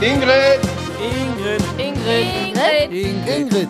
Ingrid! 0.00 0.60
Ingrid. 1.02 1.62
Ingrid. 1.76 2.26
Ingrid. 2.46 3.26
Ingrid. 3.26 3.68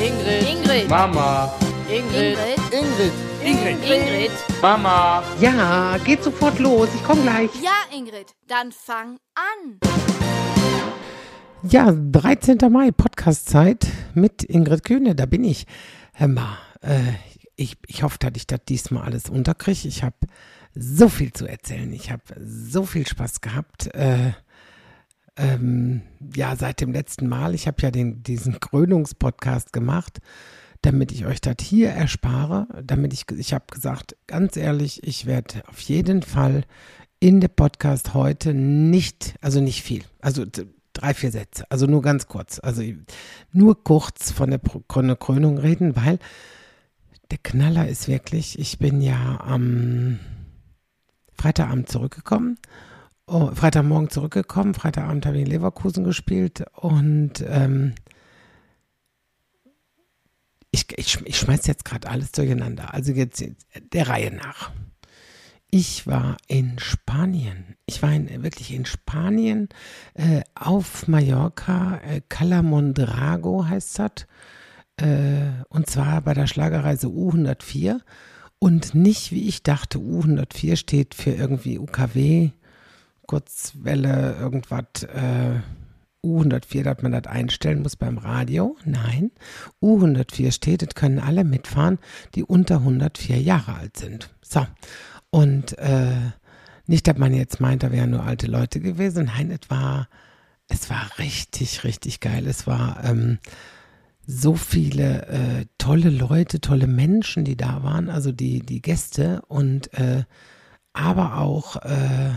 Ingrid. 0.00 0.48
Ingrid. 0.48 0.88
Mama! 0.88 1.52
Ingrid. 1.90 2.38
Ingrid. 2.72 3.12
Ingrid. 3.44 3.78
Ingrid. 3.84 4.30
Mama! 4.62 5.22
Ja, 5.38 5.98
geht 6.06 6.24
sofort 6.24 6.58
los. 6.58 6.88
Ich 6.94 7.04
komme 7.04 7.20
gleich. 7.20 7.50
Ja, 7.62 7.94
Ingrid, 7.94 8.34
dann 8.48 8.72
fang 8.72 9.18
an. 9.34 9.78
Ja, 11.64 11.92
13. 11.92 12.56
Mai, 12.70 12.90
Podcast-Zeit 12.90 13.88
mit 14.14 14.42
Ingrid 14.42 14.84
Kühne. 14.84 15.14
Da 15.14 15.26
bin 15.26 15.44
ich. 15.44 15.66
Hör 16.14 16.28
mal, 16.28 16.56
äh, 16.80 17.12
ich, 17.56 17.76
ich 17.86 18.02
hoffe, 18.02 18.16
dass 18.20 18.32
ich 18.36 18.46
das 18.46 18.60
diesmal 18.66 19.02
alles 19.02 19.28
unterkriege. 19.28 19.86
Ich 19.86 20.02
habe 20.02 20.16
so 20.74 21.10
viel 21.10 21.34
zu 21.34 21.46
erzählen. 21.46 21.92
Ich 21.92 22.10
habe 22.10 22.22
so 22.42 22.86
viel 22.86 23.06
Spaß 23.06 23.42
gehabt. 23.42 23.94
Äh, 23.94 24.32
ähm, 25.40 26.02
ja, 26.34 26.54
seit 26.54 26.80
dem 26.80 26.92
letzten 26.92 27.26
Mal. 27.26 27.54
Ich 27.54 27.66
habe 27.66 27.80
ja 27.80 27.90
den, 27.90 28.22
diesen 28.22 28.60
Krönungspodcast 28.60 29.72
gemacht, 29.72 30.18
damit 30.82 31.12
ich 31.12 31.26
euch 31.26 31.40
das 31.40 31.56
hier 31.60 31.90
erspare. 31.90 32.66
Damit 32.84 33.12
ich, 33.12 33.24
ich 33.36 33.52
habe 33.54 33.64
gesagt, 33.70 34.16
ganz 34.26 34.56
ehrlich, 34.56 35.02
ich 35.02 35.26
werde 35.26 35.62
auf 35.66 35.80
jeden 35.80 36.22
Fall 36.22 36.64
in 37.20 37.40
der 37.40 37.48
Podcast 37.48 38.14
heute 38.14 38.54
nicht, 38.54 39.34
also 39.40 39.60
nicht 39.60 39.82
viel, 39.82 40.04
also 40.20 40.44
drei, 40.92 41.14
vier 41.14 41.30
Sätze, 41.30 41.64
also 41.70 41.86
nur 41.86 42.02
ganz 42.02 42.26
kurz, 42.26 42.58
also 42.58 42.82
nur 43.52 43.82
kurz 43.84 44.32
von 44.32 44.50
der 44.50 44.60
von 44.88 45.06
der 45.06 45.16
Krönung 45.16 45.58
reden, 45.58 45.96
weil 45.96 46.18
der 47.30 47.38
Knaller 47.38 47.88
ist 47.88 48.08
wirklich, 48.08 48.58
ich 48.58 48.78
bin 48.78 49.00
ja 49.00 49.40
am 49.40 50.18
Freitagabend 51.34 51.88
zurückgekommen, 51.88 52.58
oh, 53.30 53.50
Freitagmorgen 53.54 54.10
zurückgekommen, 54.10 54.74
Freitagabend 54.74 55.24
habe 55.26 55.36
ich 55.36 55.44
in 55.44 55.50
Leverkusen 55.50 56.04
gespielt 56.04 56.64
und 56.74 57.44
ähm, 57.46 57.94
ich, 60.70 60.86
ich, 60.96 61.18
ich 61.24 61.38
schmeiß 61.38 61.66
jetzt 61.66 61.84
gerade 61.84 62.08
alles 62.08 62.32
durcheinander, 62.32 62.94
also 62.94 63.12
jetzt 63.12 63.44
der 63.92 64.08
Reihe 64.08 64.32
nach. 64.32 64.70
Ich 65.72 66.06
war 66.06 66.36
in 66.48 66.78
Spanien. 66.80 67.76
Ich 67.86 68.02
war 68.02 68.12
in, 68.12 68.42
wirklich 68.42 68.74
in 68.74 68.86
Spanien 68.86 69.68
äh, 70.14 70.42
auf 70.56 71.06
Mallorca. 71.06 71.98
Äh, 71.98 72.22
Cala 72.28 72.62
heißt 73.68 74.00
das. 74.00 74.26
Äh, 74.96 75.62
und 75.68 75.88
zwar 75.88 76.22
bei 76.22 76.34
der 76.34 76.48
Schlagerreise 76.48 77.06
U104. 77.06 78.00
Und 78.58 78.96
nicht, 78.96 79.30
wie 79.30 79.48
ich 79.48 79.62
dachte, 79.62 79.98
U104 79.98 80.74
steht 80.74 81.14
für 81.14 81.30
irgendwie 81.30 81.78
UKW, 81.78 82.50
Kurzwelle, 83.30 84.36
irgendwas. 84.40 85.04
Äh, 85.04 85.60
U104, 86.24 86.82
dass 86.82 87.00
man 87.00 87.12
das 87.12 87.26
einstellen 87.26 87.82
muss 87.82 87.94
beim 87.94 88.18
Radio. 88.18 88.76
Nein, 88.84 89.30
U104 89.80 90.50
steht, 90.52 90.82
das 90.82 90.96
können 90.96 91.20
alle 91.20 91.44
mitfahren, 91.44 91.98
die 92.34 92.42
unter 92.42 92.78
104 92.78 93.40
Jahre 93.40 93.74
alt 93.74 93.96
sind. 93.96 94.30
So. 94.42 94.66
Und 95.30 95.78
äh, 95.78 96.32
nicht, 96.86 97.06
dass 97.06 97.16
man 97.18 97.32
jetzt 97.32 97.60
meint, 97.60 97.84
da 97.84 97.92
wären 97.92 98.10
nur 98.10 98.24
alte 98.24 98.48
Leute 98.48 98.80
gewesen. 98.80 99.26
Nein, 99.26 99.52
es 99.52 99.70
war, 99.70 100.08
es 100.66 100.90
war 100.90 101.08
richtig, 101.18 101.84
richtig 101.84 102.18
geil. 102.18 102.48
Es 102.48 102.66
war 102.66 103.02
ähm, 103.04 103.38
so 104.26 104.56
viele 104.56 105.26
äh, 105.28 105.66
tolle 105.78 106.10
Leute, 106.10 106.60
tolle 106.60 106.88
Menschen, 106.88 107.44
die 107.44 107.56
da 107.56 107.84
waren, 107.84 108.10
also 108.10 108.32
die, 108.32 108.58
die 108.58 108.82
Gäste 108.82 109.40
und 109.46 109.94
äh, 109.94 110.24
aber 110.92 111.38
auch, 111.38 111.76
äh, 111.76 112.32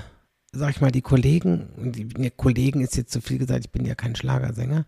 sag 0.53 0.69
ich 0.69 0.81
mal, 0.81 0.91
die 0.91 1.01
Kollegen, 1.01 1.69
die, 1.77 2.05
die 2.05 2.29
Kollegen 2.29 2.81
ist 2.81 2.95
jetzt 2.95 3.11
zu 3.11 3.21
viel 3.21 3.39
gesagt, 3.39 3.65
ich 3.65 3.71
bin 3.71 3.85
ja 3.85 3.95
kein 3.95 4.15
Schlagersänger, 4.15 4.85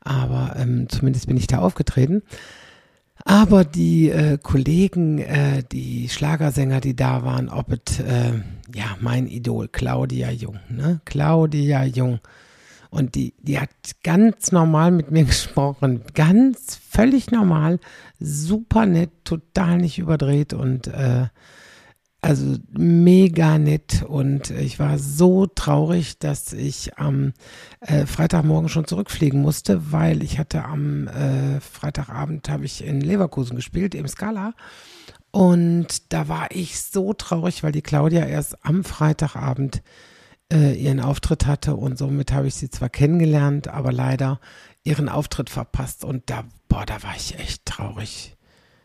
aber 0.00 0.56
ähm, 0.56 0.88
zumindest 0.88 1.26
bin 1.26 1.36
ich 1.36 1.46
da 1.46 1.58
aufgetreten. 1.58 2.22
Aber 3.24 3.64
die 3.64 4.10
äh, 4.10 4.38
Kollegen, 4.42 5.18
äh, 5.18 5.62
die 5.70 6.08
Schlagersänger, 6.08 6.80
die 6.80 6.96
da 6.96 7.24
waren, 7.24 7.48
ob 7.48 7.70
es, 7.70 8.00
äh, 8.00 8.32
ja, 8.74 8.96
mein 9.00 9.28
Idol, 9.28 9.68
Claudia 9.68 10.30
Jung, 10.30 10.58
ne? 10.68 11.00
Claudia 11.04 11.84
Jung. 11.84 12.18
Und 12.90 13.14
die, 13.14 13.34
die 13.38 13.60
hat 13.60 13.70
ganz 14.02 14.50
normal 14.50 14.90
mit 14.90 15.10
mir 15.10 15.24
gesprochen. 15.26 16.02
Ganz 16.14 16.80
völlig 16.88 17.30
normal, 17.30 17.78
super 18.18 18.86
nett, 18.86 19.10
total 19.24 19.78
nicht 19.78 19.98
überdreht 19.98 20.52
und 20.52 20.88
äh, 20.88 21.26
also 22.22 22.56
mega 22.70 23.58
nett 23.58 24.04
und 24.06 24.50
ich 24.50 24.78
war 24.78 24.96
so 24.98 25.46
traurig, 25.46 26.20
dass 26.20 26.52
ich 26.52 26.96
am 26.96 27.32
äh, 27.80 28.06
Freitagmorgen 28.06 28.68
schon 28.68 28.86
zurückfliegen 28.86 29.42
musste, 29.42 29.90
weil 29.90 30.22
ich 30.22 30.38
hatte 30.38 30.64
am 30.64 31.08
äh, 31.08 31.60
Freitagabend 31.60 32.48
habe 32.48 32.64
ich 32.64 32.84
in 32.84 33.00
Leverkusen 33.00 33.56
gespielt 33.56 33.96
im 33.96 34.06
Scala 34.06 34.54
und 35.32 36.12
da 36.12 36.28
war 36.28 36.52
ich 36.52 36.80
so 36.80 37.12
traurig, 37.12 37.64
weil 37.64 37.72
die 37.72 37.82
Claudia 37.82 38.24
erst 38.24 38.64
am 38.64 38.84
Freitagabend 38.84 39.82
äh, 40.52 40.74
ihren 40.74 41.00
Auftritt 41.00 41.46
hatte 41.46 41.74
und 41.74 41.98
somit 41.98 42.32
habe 42.32 42.46
ich 42.46 42.54
sie 42.54 42.70
zwar 42.70 42.88
kennengelernt, 42.88 43.66
aber 43.66 43.90
leider 43.90 44.38
ihren 44.84 45.08
Auftritt 45.08 45.50
verpasst 45.50 46.04
und 46.04 46.30
da 46.30 46.44
boah, 46.68 46.86
da 46.86 47.02
war 47.02 47.16
ich 47.16 47.36
echt 47.38 47.66
traurig. 47.66 48.36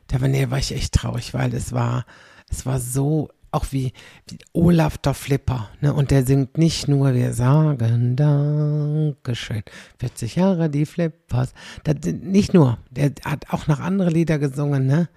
Da 0.07 0.21
war, 0.21 0.27
nee, 0.27 0.49
war 0.49 0.57
ich 0.57 0.73
echt 0.73 0.93
traurig, 0.93 1.33
weil 1.35 1.53
es 1.53 1.71
war 1.71 2.05
es 2.49 2.65
war 2.65 2.79
so, 2.79 3.29
auch 3.51 3.65
wie, 3.71 3.93
wie 4.29 4.37
Olaf 4.53 4.97
der 4.97 5.13
Flipper, 5.13 5.69
ne? 5.81 5.93
Und 5.93 6.11
der 6.11 6.25
singt 6.25 6.57
nicht 6.57 6.87
nur, 6.87 7.13
wir 7.13 7.33
sagen 7.33 8.15
Dankeschön, 8.15 9.63
40 9.99 10.35
Jahre 10.35 10.69
die 10.69 10.85
Flippers. 10.85 11.53
Das, 11.83 11.95
nicht 12.13 12.53
nur, 12.53 12.77
der 12.91 13.11
hat 13.23 13.45
auch 13.51 13.67
noch 13.67 13.79
andere 13.79 14.09
Lieder 14.09 14.37
gesungen, 14.39 14.85
ne? 14.85 15.09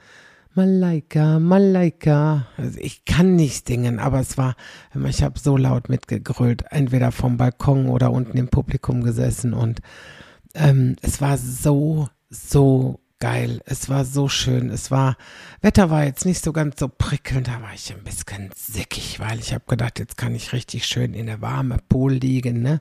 Malaika, 0.55 1.39
Malaika. 1.39 2.47
Also 2.57 2.79
ich 2.81 3.05
kann 3.05 3.37
nicht 3.37 3.69
singen, 3.69 4.01
aber 4.01 4.21
es 4.21 4.37
war, 4.37 4.57
ich 5.09 5.23
habe 5.23 5.39
so 5.39 5.57
laut 5.57 5.89
mitgegrölt, 5.89 6.65
entweder 6.71 7.13
vom 7.13 7.37
Balkon 7.37 7.87
oder 7.87 8.11
unten 8.11 8.37
im 8.37 8.49
Publikum 8.49 9.03
gesessen 9.03 9.55
und 9.55 9.81
ähm, 10.55 10.97
es 11.03 11.21
war 11.21 11.39
so, 11.39 12.09
so 12.31 12.99
geil. 13.21 13.61
Es 13.67 13.89
war 13.89 14.05
so 14.05 14.29
schön. 14.29 14.71
Es 14.71 14.91
war, 14.91 15.17
Wetter 15.61 15.91
war 15.91 16.05
jetzt 16.05 16.25
nicht 16.25 16.43
so 16.43 16.53
ganz 16.53 16.81
so 16.81 16.89
prickelnd, 16.89 17.49
da 17.49 17.63
war 17.63 17.73
ich 17.75 17.93
ein 17.93 18.03
bisschen 18.03 18.51
sickig, 18.57 19.21
weil 19.21 19.39
ich 19.39 19.53
habe 19.53 19.65
gedacht, 19.69 19.99
jetzt 19.99 20.17
kann 20.17 20.35
ich 20.35 20.53
richtig 20.53 20.87
schön 20.87 21.15
in 21.15 21.27
der 21.27 21.41
warmen 21.41 21.79
Pool 21.89 22.15
liegen, 22.15 22.63
ne? 22.63 22.81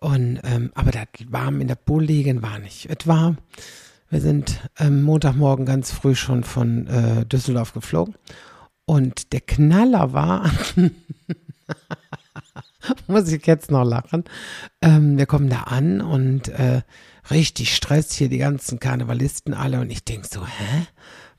Und, 0.00 0.40
ähm, 0.44 0.70
aber 0.74 0.90
das 0.90 1.06
warm 1.28 1.60
in 1.60 1.68
der 1.68 1.76
Pool 1.76 2.04
liegen 2.04 2.42
war 2.42 2.58
nicht. 2.58 2.88
Es 2.90 3.06
war, 3.06 3.36
wir 4.10 4.20
sind 4.20 4.60
ähm, 4.78 5.02
Montagmorgen 5.02 5.66
ganz 5.66 5.90
früh 5.90 6.14
schon 6.14 6.44
von 6.44 6.86
äh, 6.86 7.26
Düsseldorf 7.26 7.72
geflogen. 7.72 8.14
Und 8.84 9.32
der 9.32 9.40
Knaller 9.40 10.12
war, 10.12 10.50
muss 13.06 13.32
ich 13.32 13.46
jetzt 13.46 13.70
noch 13.70 13.84
lachen, 13.84 14.24
ähm, 14.82 15.16
wir 15.16 15.26
kommen 15.26 15.48
da 15.48 15.62
an 15.62 16.02
und 16.02 16.48
äh, 16.50 16.82
richtig 17.30 17.74
Stress 17.74 18.12
hier, 18.12 18.28
die 18.28 18.38
ganzen 18.38 18.80
Karnevalisten 18.80 19.54
alle. 19.54 19.80
Und 19.80 19.90
ich 19.90 20.04
denk 20.04 20.24
so, 20.26 20.46
hä? 20.46 20.86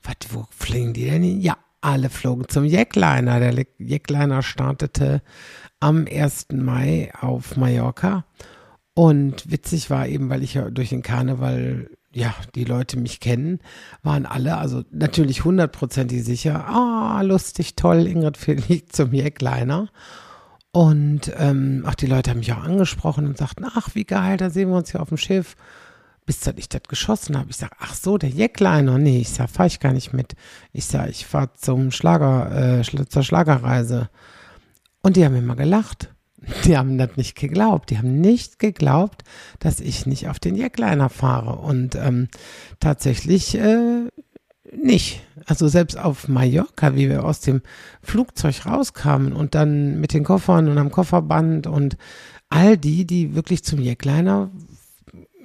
Was, 0.02 0.16
wo 0.30 0.46
fliegen 0.50 0.92
die 0.92 1.06
denn 1.06 1.22
hin? 1.22 1.40
Ja, 1.40 1.56
alle 1.80 2.10
flogen 2.10 2.48
zum 2.48 2.64
Jackliner. 2.64 3.40
Der 3.40 3.66
Jackliner 3.78 4.42
startete 4.42 5.22
am 5.80 6.06
1. 6.10 6.48
Mai 6.52 7.12
auf 7.20 7.56
Mallorca. 7.56 8.24
Und 8.94 9.50
witzig 9.50 9.90
war 9.90 10.08
eben, 10.08 10.30
weil 10.30 10.42
ich 10.42 10.54
ja 10.54 10.70
durch 10.70 10.88
den 10.88 11.02
Karneval, 11.02 11.90
ja, 12.12 12.34
die 12.54 12.64
Leute 12.64 12.98
mich 12.98 13.20
kennen, 13.20 13.60
waren 14.02 14.24
alle, 14.24 14.56
also 14.56 14.84
natürlich 14.90 15.44
hundertprozentig 15.44 16.24
sicher, 16.24 16.66
ah, 16.66 17.20
lustig, 17.20 17.76
toll, 17.76 18.06
Ingrid 18.06 18.38
fliegt 18.38 18.96
zum 18.96 19.12
Jackliner. 19.12 19.90
Und 20.72 21.32
ähm, 21.36 21.84
ach, 21.86 21.94
die 21.94 22.06
Leute 22.06 22.30
haben 22.30 22.38
mich 22.38 22.52
auch 22.52 22.64
angesprochen 22.64 23.26
und 23.26 23.38
sagten, 23.38 23.64
ach, 23.64 23.94
wie 23.94 24.04
geil, 24.04 24.36
da 24.38 24.50
sehen 24.50 24.70
wir 24.70 24.76
uns 24.76 24.92
hier 24.92 25.00
auf 25.00 25.08
dem 25.08 25.18
Schiff. 25.18 25.56
Bis 26.26 26.40
dass 26.40 26.54
ich 26.56 26.68
das 26.68 26.82
geschossen 26.88 27.38
habe. 27.38 27.50
Ich 27.50 27.56
sag, 27.56 27.70
ach 27.78 27.94
so, 27.94 28.18
der 28.18 28.30
Jackliner. 28.30 28.98
Nee, 28.98 29.20
ich 29.20 29.30
sag, 29.30 29.48
fahr 29.48 29.66
ich 29.66 29.80
gar 29.80 29.92
nicht 29.92 30.12
mit. 30.12 30.34
Ich 30.72 30.86
sag, 30.86 31.08
ich 31.08 31.24
fahr 31.24 31.54
zum 31.54 31.92
Schlager, 31.92 32.80
äh, 32.80 33.06
zur 33.08 33.22
Schlagerreise. 33.22 34.10
Und 35.02 35.16
die 35.16 35.24
haben 35.24 35.36
immer 35.36 35.56
gelacht. 35.56 36.12
Die 36.64 36.76
haben 36.76 36.98
das 36.98 37.16
nicht 37.16 37.36
geglaubt. 37.36 37.90
Die 37.90 37.98
haben 37.98 38.20
nicht 38.20 38.58
geglaubt, 38.58 39.22
dass 39.58 39.80
ich 39.80 40.06
nicht 40.06 40.28
auf 40.28 40.38
den 40.38 40.54
Jackliner 40.54 41.08
fahre. 41.08 41.56
Und 41.56 41.94
ähm, 41.94 42.28
tatsächlich 42.80 43.56
äh, 43.56 44.08
nicht. 44.72 45.22
Also 45.46 45.68
selbst 45.68 45.98
auf 45.98 46.28
Mallorca, 46.28 46.94
wie 46.94 47.08
wir 47.08 47.24
aus 47.24 47.40
dem 47.40 47.62
Flugzeug 48.02 48.66
rauskamen 48.66 49.32
und 49.32 49.54
dann 49.54 50.00
mit 50.00 50.12
den 50.12 50.24
Koffern 50.24 50.68
und 50.68 50.78
am 50.78 50.90
Kofferband 50.90 51.66
und 51.66 51.96
all 52.48 52.76
die, 52.76 53.06
die 53.06 53.34
wirklich 53.34 53.64
zum 53.64 53.80
Jackliner, 53.80 54.50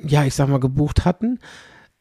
ja, 0.05 0.23
ich 0.23 0.35
sag 0.35 0.49
mal, 0.49 0.59
gebucht 0.59 1.05
hatten, 1.05 1.39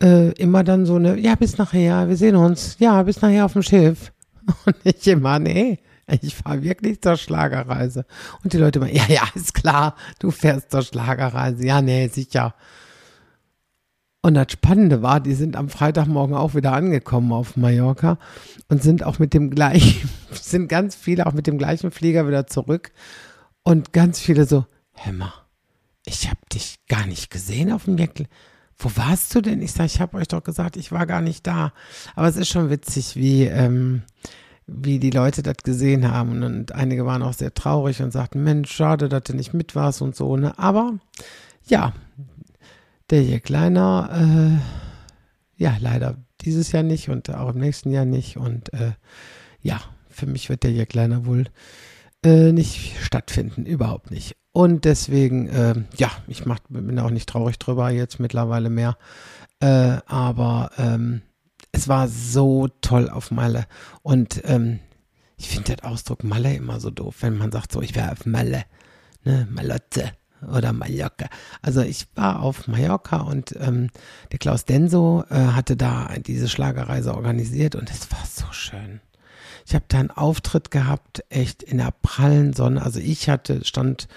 äh, 0.03 0.31
immer 0.33 0.65
dann 0.65 0.87
so 0.87 0.97
eine, 0.97 1.19
ja, 1.19 1.35
bis 1.35 1.59
nachher, 1.59 2.09
wir 2.09 2.17
sehen 2.17 2.37
uns, 2.37 2.77
ja, 2.79 3.03
bis 3.03 3.21
nachher 3.21 3.45
auf 3.45 3.53
dem 3.53 3.63
Schiff. 3.63 4.13
Und 4.67 4.77
ich 4.85 5.07
immer, 5.07 5.39
nee, 5.39 5.79
Ich 6.23 6.35
fahre 6.35 6.63
wirklich 6.63 7.01
zur 7.01 7.17
Schlagerreise. 7.17 8.05
Und 8.43 8.53
die 8.53 8.59
Leute 8.59 8.81
meinen, 8.81 8.95
ja, 8.95 9.07
ja, 9.09 9.23
ist 9.35 9.55
klar, 9.55 9.95
du 10.19 10.31
fährst 10.31 10.71
zur 10.71 10.83
Schlagerreise. 10.83 11.65
Ja, 11.65 11.81
nee, 11.81 12.09
sicher. 12.09 12.55
Und 14.23 14.35
das 14.35 14.53
Spannende 14.53 15.03
war, 15.03 15.21
die 15.21 15.35
sind 15.35 15.57
am 15.57 15.71
Freitagmorgen 15.71 16.37
auch 16.37 16.55
wieder 16.55 16.73
angekommen 16.73 17.33
auf 17.33 17.57
Mallorca 17.57 18.19
und 18.69 18.83
sind 18.83 19.03
auch 19.03 19.19
mit 19.19 19.33
dem 19.33 19.51
gleichen, 19.51 20.11
sind 20.33 20.69
ganz 20.69 20.95
viele 20.95 21.27
auch 21.27 21.33
mit 21.33 21.47
dem 21.47 21.57
gleichen 21.57 21.91
Flieger 21.91 22.27
wieder 22.27 22.47
zurück. 22.47 22.93
Und 23.63 23.93
ganz 23.93 24.21
viele 24.21 24.45
so, 24.47 24.67
Hämmer, 24.93 25.33
dich 26.53 26.79
gar 26.89 27.07
nicht 27.07 27.31
gesehen 27.31 27.73
auf 27.73 27.85
dem 27.85 27.99
Jäckl. 27.99 28.27
Wo 28.79 28.91
warst 28.97 29.35
du 29.35 29.41
denn? 29.41 29.61
Ich 29.61 29.73
sage, 29.73 29.87
ich 29.87 30.01
habe 30.01 30.17
euch 30.17 30.29
doch 30.29 30.43
gesagt, 30.43 30.77
ich 30.77 30.91
war 30.91 31.07
gar 31.07 31.21
nicht 31.21 31.47
da. 31.47 31.73
Aber 32.15 32.29
es 32.29 32.37
ist 32.37 32.49
schon 32.49 32.71
witzig, 32.71 33.15
wie, 33.15 33.45
ähm, 33.45 34.03
wie 34.67 34.99
die 34.99 35.11
Leute 35.11 35.43
das 35.43 35.59
gesehen 35.59 36.11
haben. 36.11 36.43
Und 36.43 36.73
einige 36.73 37.05
waren 37.05 37.23
auch 37.23 37.35
sehr 37.35 37.53
traurig 37.53 38.01
und 38.01 38.11
sagten, 38.11 38.43
Mensch, 38.43 38.73
schade, 38.73 39.09
dass 39.09 39.25
du 39.25 39.35
nicht 39.35 39.53
mit 39.53 39.75
warst 39.75 40.01
und 40.01 40.17
so. 40.17 40.37
Ne? 40.37 40.59
Aber 40.59 40.99
ja, 41.67 41.93
der 43.11 43.21
hier 43.21 43.41
kleiner, 43.41 44.09
äh, 44.13 45.63
ja, 45.63 45.77
leider 45.79 46.17
dieses 46.41 46.73
Jahr 46.73 46.83
nicht 46.83 47.11
und 47.11 47.29
auch 47.35 47.51
im 47.51 47.61
nächsten 47.61 47.91
Jahr 47.91 48.07
nicht. 48.07 48.39
Und 48.39 48.73
äh, 48.73 48.93
ja, 49.61 49.81
für 50.09 50.27
mich 50.27 50.49
wird 50.49 50.63
der 50.63 50.71
hier 50.71 50.87
kleiner 50.87 51.27
wohl 51.27 51.45
äh, 52.25 52.53
nicht 52.53 52.97
stattfinden, 53.03 53.67
überhaupt 53.67 54.11
nicht. 54.11 54.37
Und 54.53 54.85
deswegen, 54.85 55.49
äh, 55.49 55.75
ja, 55.97 56.11
ich 56.27 56.45
mach, 56.45 56.59
bin 56.69 56.99
auch 56.99 57.11
nicht 57.11 57.29
traurig 57.29 57.59
drüber 57.59 57.91
jetzt 57.91 58.19
mittlerweile 58.19 58.71
mehr. 58.71 58.97
Äh, 59.61 59.99
aber 60.07 60.71
ähm, 60.79 61.23
es 61.73 61.89
war 61.89 62.09
so 62.09 62.69
toll 62.81 63.09
auf 63.09 63.31
Malle. 63.31 63.67
Und 64.03 64.43
ähm, 64.45 64.81
ich 65.37 65.49
finde 65.49 65.77
den 65.77 65.85
Ausdruck 65.85 66.25
Malle 66.25 66.55
immer 66.55 66.81
so 66.81 66.91
doof, 66.91 67.17
wenn 67.21 67.39
man 67.39 67.53
sagt 67.53 67.73
so, 67.73 67.81
ich 67.81 67.95
wäre 67.95 68.13
auf 68.13 68.27
Malle, 68.27 68.65
ne, 69.25 69.47
Malotte 69.51 70.13
oder 70.53 70.73
Mallorca. 70.73 71.29
Also 71.63 71.83
ich 71.83 72.07
war 72.15 72.43
auf 72.43 72.67
Mallorca 72.67 73.19
und 73.19 73.55
ähm, 73.61 73.89
der 74.33 74.39
Klaus 74.39 74.65
Denso 74.65 75.25
äh, 75.31 75.35
hatte 75.35 75.77
da 75.77 76.11
diese 76.19 76.49
Schlagerreise 76.49 77.15
organisiert 77.15 77.75
und 77.75 77.91
es 77.91 78.11
war 78.11 78.25
so 78.27 78.51
schön. 78.53 79.01
Ich 79.67 79.75
habe 79.75 79.85
da 79.89 79.99
einen 79.99 80.11
Auftritt 80.11 80.71
gehabt, 80.71 81.25
echt 81.29 81.63
in 81.63 81.79
der 81.79 81.93
prallen 82.03 82.53
Sonne. 82.53 82.83
Also 82.83 83.01
ich 83.01 83.29
hatte, 83.29 83.65
stand 83.65 84.09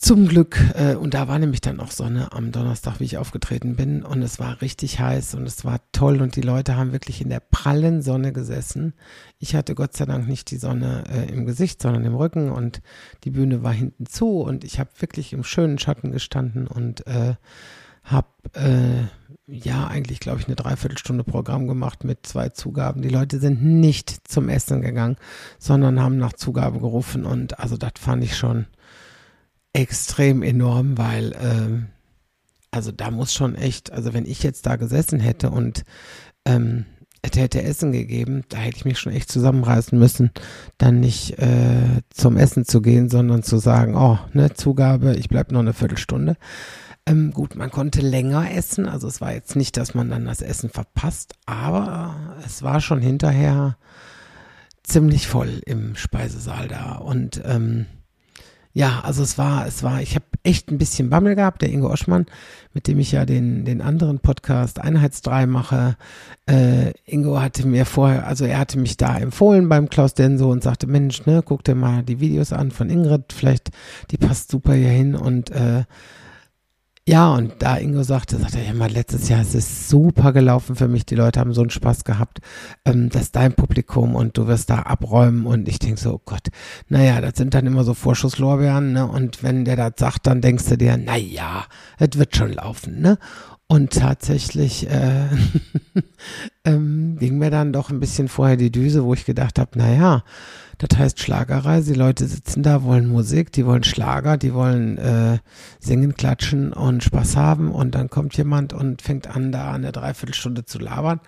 zum 0.00 0.28
Glück, 0.28 0.60
äh, 0.74 0.94
und 0.94 1.14
da 1.14 1.26
war 1.26 1.40
nämlich 1.40 1.60
dann 1.60 1.80
auch 1.80 1.90
Sonne 1.90 2.30
am 2.30 2.52
Donnerstag, 2.52 3.00
wie 3.00 3.04
ich 3.04 3.18
aufgetreten 3.18 3.74
bin. 3.74 4.04
Und 4.04 4.22
es 4.22 4.38
war 4.38 4.62
richtig 4.62 5.00
heiß 5.00 5.34
und 5.34 5.44
es 5.44 5.64
war 5.64 5.80
toll 5.90 6.22
und 6.22 6.36
die 6.36 6.40
Leute 6.40 6.76
haben 6.76 6.92
wirklich 6.92 7.20
in 7.20 7.30
der 7.30 7.40
prallen 7.40 8.00
Sonne 8.00 8.32
gesessen. 8.32 8.94
Ich 9.40 9.56
hatte 9.56 9.74
Gott 9.74 9.96
sei 9.96 10.06
Dank 10.06 10.28
nicht 10.28 10.52
die 10.52 10.56
Sonne 10.56 11.02
äh, 11.10 11.32
im 11.32 11.46
Gesicht, 11.46 11.82
sondern 11.82 12.04
im 12.04 12.14
Rücken 12.14 12.50
und 12.52 12.80
die 13.24 13.30
Bühne 13.30 13.64
war 13.64 13.72
hinten 13.72 14.06
zu 14.06 14.40
und 14.40 14.62
ich 14.62 14.78
habe 14.78 14.90
wirklich 15.00 15.32
im 15.32 15.42
schönen 15.42 15.78
Schatten 15.80 16.12
gestanden 16.12 16.68
und 16.68 17.04
äh, 17.08 17.34
habe 18.10 18.28
äh, 18.54 19.04
ja 19.46 19.86
eigentlich, 19.86 20.20
glaube 20.20 20.40
ich, 20.40 20.46
eine 20.46 20.56
Dreiviertelstunde 20.56 21.24
Programm 21.24 21.66
gemacht 21.66 22.04
mit 22.04 22.26
zwei 22.26 22.50
Zugaben. 22.50 23.02
Die 23.02 23.08
Leute 23.08 23.38
sind 23.38 23.62
nicht 23.62 24.28
zum 24.28 24.48
Essen 24.48 24.82
gegangen, 24.82 25.16
sondern 25.58 26.00
haben 26.00 26.18
nach 26.18 26.34
Zugabe 26.34 26.80
gerufen 26.80 27.24
und 27.24 27.58
also 27.58 27.76
das 27.76 27.92
fand 27.98 28.24
ich 28.24 28.36
schon 28.36 28.66
extrem 29.72 30.42
enorm, 30.42 30.98
weil 30.98 31.34
ähm, 31.40 31.86
also 32.70 32.92
da 32.92 33.10
muss 33.10 33.32
schon 33.32 33.54
echt, 33.54 33.92
also 33.92 34.12
wenn 34.12 34.26
ich 34.26 34.42
jetzt 34.42 34.66
da 34.66 34.76
gesessen 34.76 35.20
hätte 35.20 35.50
und 35.50 35.84
ähm, 36.44 36.84
es 37.22 37.38
hätte 37.38 37.62
Essen 37.62 37.92
gegeben, 37.92 38.42
da 38.48 38.58
hätte 38.58 38.76
ich 38.76 38.84
mich 38.84 38.98
schon 38.98 39.12
echt 39.12 39.30
zusammenreißen 39.30 39.98
müssen, 39.98 40.30
dann 40.76 41.00
nicht 41.00 41.38
äh, 41.38 42.02
zum 42.10 42.36
Essen 42.36 42.64
zu 42.64 42.80
gehen, 42.80 43.08
sondern 43.08 43.42
zu 43.42 43.58
sagen, 43.58 43.96
oh, 43.96 44.18
ne, 44.32 44.52
Zugabe, 44.54 45.16
ich 45.16 45.28
bleib 45.28 45.50
noch 45.50 45.60
eine 45.60 45.72
Viertelstunde. 45.72 46.36
Ähm, 47.08 47.32
gut, 47.32 47.54
man 47.56 47.70
konnte 47.70 48.00
länger 48.00 48.50
essen, 48.52 48.86
also 48.88 49.08
es 49.08 49.20
war 49.20 49.32
jetzt 49.32 49.56
nicht, 49.56 49.76
dass 49.76 49.94
man 49.94 50.10
dann 50.10 50.26
das 50.26 50.42
Essen 50.42 50.70
verpasst, 50.70 51.34
aber 51.46 52.14
es 52.44 52.62
war 52.62 52.80
schon 52.80 53.00
hinterher 53.00 53.76
ziemlich 54.82 55.26
voll 55.26 55.60
im 55.66 55.96
Speisesaal 55.96 56.68
da. 56.68 56.96
Und 56.96 57.42
ähm, 57.44 57.86
ja, 58.72 59.00
also 59.00 59.22
es 59.22 59.38
war, 59.38 59.66
es 59.66 59.82
war, 59.82 60.02
ich 60.02 60.14
habe 60.14 60.24
echt 60.44 60.70
ein 60.70 60.78
bisschen 60.78 61.10
Bammel 61.10 61.34
gehabt, 61.34 61.62
der 61.62 61.70
Ingo 61.70 61.90
Oschmann, 61.90 62.26
mit 62.74 62.86
dem 62.86 62.98
ich 62.98 63.12
ja 63.12 63.24
den, 63.24 63.64
den 63.64 63.80
anderen 63.80 64.20
Podcast 64.20 64.80
Einheitsdrei 64.80 65.46
mache. 65.46 65.96
Äh, 66.46 66.92
Ingo 67.04 67.40
hatte 67.40 67.66
mir 67.66 67.86
vorher, 67.86 68.26
also 68.26 68.44
er 68.44 68.58
hatte 68.58 68.78
mich 68.78 68.96
da 68.96 69.18
empfohlen 69.18 69.68
beim 69.68 69.88
Klaus 69.88 70.14
Denso 70.14 70.50
und 70.50 70.62
sagte, 70.62 70.86
Mensch, 70.86 71.26
ne, 71.26 71.42
guck 71.44 71.64
dir 71.64 71.74
mal 71.74 72.02
die 72.02 72.20
Videos 72.20 72.52
an 72.52 72.70
von 72.70 72.88
Ingrid, 72.88 73.32
vielleicht, 73.32 73.70
die 74.10 74.16
passt 74.16 74.50
super 74.50 74.74
hier 74.74 74.90
hin. 74.90 75.16
Und 75.16 75.50
äh, 75.50 75.84
ja, 77.08 77.32
und 77.32 77.54
da 77.60 77.78
Ingo 77.78 78.02
sagte, 78.02 78.36
sagte 78.36 78.58
er 78.58 78.66
ja 78.66 78.74
mal, 78.74 78.90
letztes 78.90 79.30
Jahr 79.30 79.40
es 79.40 79.54
ist 79.54 79.88
super 79.88 80.34
gelaufen 80.34 80.76
für 80.76 80.88
mich. 80.88 81.06
Die 81.06 81.14
Leute 81.14 81.40
haben 81.40 81.54
so 81.54 81.62
einen 81.62 81.70
Spaß 81.70 82.04
gehabt. 82.04 82.40
Ähm, 82.84 83.08
das 83.08 83.22
ist 83.22 83.36
dein 83.36 83.54
Publikum 83.54 84.14
und 84.14 84.36
du 84.36 84.46
wirst 84.46 84.68
da 84.68 84.80
abräumen. 84.80 85.46
Und 85.46 85.68
ich 85.68 85.78
denke 85.78 85.98
so, 85.98 86.16
oh 86.16 86.20
Gott, 86.22 86.48
naja, 86.88 87.22
das 87.22 87.32
sind 87.36 87.54
dann 87.54 87.66
immer 87.66 87.82
so 87.82 87.94
Vorschusslorbeeren, 87.94 88.92
ne? 88.92 89.06
Und 89.06 89.42
wenn 89.42 89.64
der 89.64 89.76
das 89.76 89.92
sagt, 89.96 90.26
dann 90.26 90.42
denkst 90.42 90.66
du 90.66 90.76
dir, 90.76 90.98
naja, 90.98 91.64
es 91.98 92.18
wird 92.18 92.36
schon 92.36 92.52
laufen, 92.52 93.00
ne? 93.00 93.16
Und 93.70 93.92
tatsächlich 93.92 94.88
äh, 94.90 95.28
ähm, 96.64 97.18
ging 97.18 97.36
mir 97.36 97.50
dann 97.50 97.74
doch 97.74 97.90
ein 97.90 98.00
bisschen 98.00 98.28
vorher 98.28 98.56
die 98.56 98.72
Düse, 98.72 99.04
wo 99.04 99.12
ich 99.12 99.26
gedacht 99.26 99.58
habe, 99.58 99.78
naja, 99.78 100.24
das 100.78 100.98
heißt 100.98 101.20
Schlagerreise. 101.20 101.92
Die 101.92 101.98
Leute 101.98 102.26
sitzen 102.26 102.62
da, 102.62 102.82
wollen 102.82 103.08
Musik, 103.08 103.52
die 103.52 103.66
wollen 103.66 103.84
Schlager, 103.84 104.38
die 104.38 104.54
wollen 104.54 104.96
äh, 104.96 105.38
singen, 105.80 106.14
klatschen 106.14 106.72
und 106.72 107.04
Spaß 107.04 107.36
haben. 107.36 107.70
Und 107.70 107.94
dann 107.94 108.08
kommt 108.08 108.34
jemand 108.38 108.72
und 108.72 109.02
fängt 109.02 109.26
an, 109.26 109.52
da 109.52 109.72
eine 109.72 109.92
Dreiviertelstunde 109.92 110.64
zu 110.64 110.78
labern. 110.78 111.20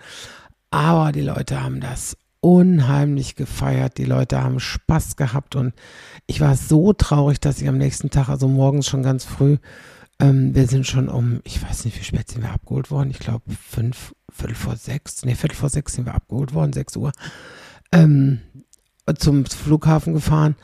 Aber 0.71 1.11
die 1.11 1.21
Leute 1.21 1.61
haben 1.61 1.79
das 1.79 2.17
unheimlich 2.39 3.35
gefeiert. 3.35 3.99
Die 3.99 4.05
Leute 4.05 4.41
haben 4.41 4.59
Spaß 4.59 5.15
gehabt 5.15 5.55
und 5.55 5.73
ich 6.25 6.41
war 6.41 6.55
so 6.55 6.91
traurig, 6.91 7.39
dass 7.39 7.61
ich 7.61 7.69
am 7.69 7.77
nächsten 7.77 8.09
Tag, 8.09 8.29
also 8.29 8.47
morgens 8.47 8.87
schon 8.87 9.03
ganz 9.03 9.25
früh, 9.25 9.57
ähm, 10.21 10.55
wir 10.55 10.67
sind 10.67 10.87
schon 10.87 11.09
um, 11.09 11.41
ich 11.43 11.61
weiß 11.61 11.85
nicht, 11.85 11.99
wie 11.99 12.03
spät 12.03 12.29
sind 12.29 12.43
wir 12.43 12.51
abgeholt 12.51 12.91
worden. 12.91 13.11
Ich 13.11 13.19
glaube 13.19 13.43
fünf, 13.53 14.13
viertel 14.31 14.55
vor 14.55 14.77
sechs, 14.77 15.25
nee, 15.25 15.35
viertel 15.35 15.55
vor 15.55 15.69
sechs 15.69 15.93
sind 15.93 16.05
wir 16.05 16.15
abgeholt 16.15 16.53
worden, 16.53 16.73
sechs 16.73 16.95
Uhr. 16.95 17.11
Ähm, 17.91 18.39
zum 19.17 19.45
Flughafen 19.45 20.13
gefahren 20.13 20.55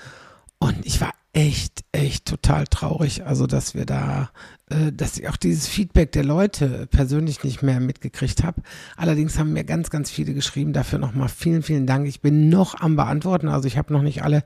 und 0.59 0.85
ich 0.85 1.01
war 1.01 1.11
echt, 1.37 1.83
echt 1.91 2.25
total 2.25 2.65
traurig. 2.65 3.25
Also, 3.25 3.45
dass 3.45 3.75
wir 3.75 3.85
da, 3.85 4.31
äh, 4.69 4.91
dass 4.91 5.17
ich 5.17 5.29
auch 5.29 5.37
dieses 5.37 5.67
Feedback 5.67 6.11
der 6.11 6.23
Leute 6.23 6.87
persönlich 6.87 7.43
nicht 7.43 7.61
mehr 7.61 7.79
mitgekriegt 7.79 8.43
habe. 8.43 8.61
Allerdings 8.95 9.37
haben 9.37 9.53
mir 9.53 9.63
ganz, 9.63 9.91
ganz 9.91 10.09
viele 10.09 10.33
geschrieben. 10.33 10.73
Dafür 10.73 10.97
nochmal 10.97 11.29
vielen, 11.29 11.61
vielen 11.61 11.85
Dank. 11.85 12.07
Ich 12.07 12.21
bin 12.21 12.49
noch 12.49 12.79
am 12.79 12.95
Beantworten. 12.95 13.49
Also, 13.49 13.67
ich 13.67 13.77
habe 13.77 13.93
noch 13.93 14.01
nicht 14.01 14.23
alle, 14.23 14.43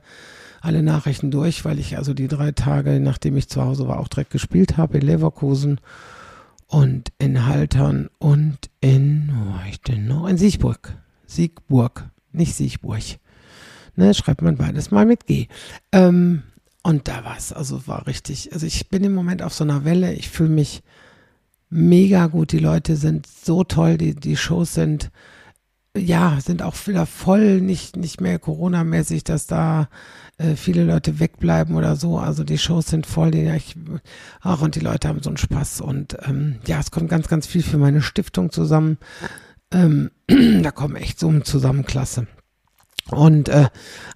alle 0.62 0.82
Nachrichten 0.82 1.30
durch, 1.30 1.64
weil 1.64 1.78
ich 1.78 1.98
also 1.98 2.14
die 2.14 2.28
drei 2.28 2.52
Tage, 2.52 3.00
nachdem 3.00 3.36
ich 3.36 3.48
zu 3.48 3.62
Hause 3.62 3.88
war, 3.88 3.98
auch 3.98 4.08
direkt 4.08 4.30
gespielt 4.30 4.76
habe 4.76 4.98
in 4.98 5.06
Leverkusen 5.06 5.80
und 6.68 7.12
in 7.18 7.46
Haltern 7.46 8.08
und 8.18 8.70
in, 8.80 9.32
wo 9.34 9.52
war 9.54 9.66
ich 9.68 9.82
denn 9.82 10.06
noch? 10.06 10.28
In 10.28 10.38
Siegburg. 10.38 10.96
Siegburg, 11.26 12.08
nicht 12.30 12.54
Siegburg. 12.54 13.02
Ne, 13.96 14.14
schreibt 14.14 14.40
man 14.40 14.56
beides 14.56 14.90
mal 14.90 15.04
mit 15.04 15.26
G. 15.26 15.48
Ähm, 15.90 16.44
und 16.82 17.08
da 17.08 17.24
war 17.24 17.36
es, 17.36 17.52
also 17.52 17.86
war 17.86 18.06
richtig, 18.06 18.52
also 18.52 18.64
ich 18.64 18.88
bin 18.88 19.04
im 19.04 19.14
Moment 19.14 19.42
auf 19.42 19.52
so 19.52 19.64
einer 19.64 19.84
Welle, 19.84 20.14
ich 20.14 20.30
fühle 20.30 20.48
mich 20.48 20.82
mega 21.68 22.28
gut, 22.28 22.52
die 22.52 22.58
Leute 22.58 22.96
sind 22.96 23.26
so 23.26 23.64
toll, 23.64 23.98
die, 23.98 24.14
die 24.14 24.36
Shows 24.36 24.74
sind, 24.74 25.10
ja, 25.96 26.38
sind 26.40 26.62
auch 26.62 26.74
wieder 26.86 27.06
voll, 27.06 27.60
nicht, 27.60 27.96
nicht 27.96 28.20
mehr 28.20 28.38
Corona-mäßig, 28.38 29.24
dass 29.24 29.46
da 29.46 29.88
äh, 30.38 30.56
viele 30.56 30.84
Leute 30.84 31.20
wegbleiben 31.20 31.76
oder 31.76 31.96
so. 31.96 32.18
Also 32.18 32.44
die 32.44 32.58
Shows 32.58 32.86
sind 32.86 33.06
voll, 33.06 33.30
die, 33.30 33.48
ich, 33.48 33.76
ach, 34.40 34.62
und 34.62 34.74
die 34.74 34.80
Leute 34.80 35.08
haben 35.08 35.22
so 35.22 35.30
einen 35.30 35.36
Spaß. 35.36 35.80
Und 35.80 36.16
ähm, 36.26 36.56
ja, 36.66 36.80
es 36.80 36.90
kommt 36.90 37.10
ganz, 37.10 37.28
ganz 37.28 37.46
viel 37.46 37.62
für 37.62 37.78
meine 37.78 38.02
Stiftung 38.02 38.50
zusammen. 38.50 38.98
Ähm, 39.72 40.10
da 40.62 40.70
kommen 40.70 40.96
echt 40.96 41.18
Summen 41.18 41.44
zusammen, 41.44 41.84
klasse. 41.84 42.26
Und 43.10 43.48
äh, 43.48 43.68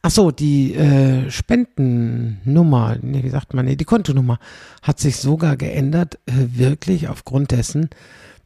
ach 0.02 0.10
so, 0.10 0.30
die 0.30 0.74
äh, 0.74 1.30
Spendennummer, 1.30 2.96
nee, 3.02 3.24
wie 3.24 3.30
sagt 3.30 3.52
man, 3.52 3.66
nee, 3.66 3.76
die 3.76 3.84
Kontonummer 3.84 4.38
hat 4.80 5.00
sich 5.00 5.16
sogar 5.16 5.56
geändert, 5.56 6.18
äh, 6.26 6.58
wirklich 6.58 7.08
aufgrund 7.08 7.50
dessen, 7.50 7.90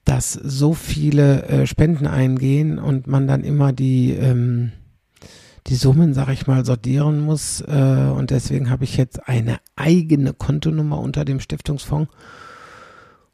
dass 0.04 0.32
so 0.32 0.72
viele 0.72 1.44
äh, 1.44 1.66
Spenden 1.66 2.06
eingehen 2.06 2.78
und 2.78 3.06
man 3.06 3.26
dann 3.26 3.44
immer 3.44 3.72
die 3.72 4.12
ähm, 4.12 4.72
die 5.70 5.76
Summen, 5.76 6.14
sag 6.14 6.28
ich 6.30 6.46
mal, 6.48 6.64
sortieren 6.64 7.20
muss. 7.20 7.60
Äh, 7.60 8.10
und 8.14 8.30
deswegen 8.30 8.70
habe 8.70 8.84
ich 8.84 8.96
jetzt 8.96 9.28
eine 9.28 9.58
eigene 9.76 10.34
Kontonummer 10.34 10.98
unter 10.98 11.24
dem 11.24 11.38
Stiftungsfonds 11.40 12.12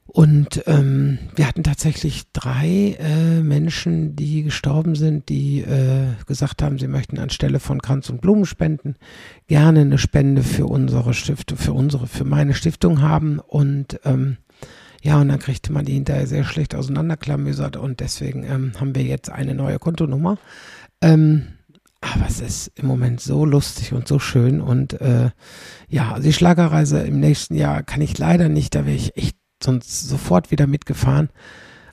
Und 0.04 0.62
ähm, 0.66 1.18
wir 1.34 1.48
hatten 1.48 1.64
tatsächlich 1.64 2.30
drei 2.32 2.96
äh, 3.00 3.42
Menschen, 3.42 4.16
die 4.16 4.44
gestorben 4.44 4.94
sind, 4.94 5.28
die 5.30 5.62
äh, 5.62 6.08
gesagt 6.26 6.62
haben, 6.62 6.78
sie 6.78 6.88
möchten 6.88 7.18
anstelle 7.18 7.58
von 7.58 7.82
Kranz 7.82 8.10
und 8.10 8.20
Blumenspenden 8.20 8.96
gerne 9.46 9.80
eine 9.80 9.98
Spende 9.98 10.42
für 10.42 10.66
unsere 10.66 11.14
Stiftung, 11.14 11.58
für 11.58 11.72
unsere, 11.72 12.06
für 12.06 12.24
meine 12.24 12.54
Stiftung 12.54 13.00
haben. 13.00 13.40
Und 13.40 13.98
ähm, 14.04 14.36
ja, 15.02 15.20
und 15.20 15.28
dann 15.28 15.38
kriegte 15.38 15.72
man 15.72 15.84
die 15.86 15.94
hinterher 15.94 16.26
sehr 16.26 16.44
schlecht 16.44 16.74
auseinanderklamüsert 16.74 17.76
und 17.76 18.00
deswegen 18.00 18.44
ähm, 18.44 18.72
haben 18.78 18.94
wir 18.94 19.02
jetzt 19.02 19.30
eine 19.30 19.54
neue 19.54 19.78
Kontonummer. 19.78 20.38
Ähm, 21.00 21.55
aber 22.00 22.26
es 22.28 22.40
ist 22.40 22.72
im 22.76 22.86
Moment 22.86 23.20
so 23.20 23.44
lustig 23.44 23.92
und 23.92 24.06
so 24.06 24.18
schön 24.18 24.60
und 24.60 25.00
äh, 25.00 25.30
ja, 25.88 26.12
also 26.12 26.28
die 26.28 26.32
Schlagerreise 26.32 27.00
im 27.00 27.20
nächsten 27.20 27.54
Jahr 27.54 27.82
kann 27.82 28.00
ich 28.00 28.18
leider 28.18 28.48
nicht, 28.48 28.74
da 28.74 28.86
wäre 28.86 28.96
ich 28.96 29.16
echt 29.16 29.36
sonst 29.62 30.08
sofort 30.08 30.50
wieder 30.50 30.66
mitgefahren. 30.66 31.30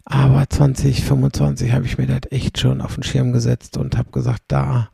Aber 0.05 0.49
2025 0.49 1.71
habe 1.71 1.85
ich 1.85 1.97
mir 1.97 2.07
das 2.07 2.31
echt 2.31 2.59
schon 2.59 2.81
auf 2.81 2.95
den 2.95 3.03
Schirm 3.03 3.31
gesetzt 3.31 3.77
und 3.77 3.97
habe 3.97 4.11
gesagt, 4.11 4.43
da 4.49 4.89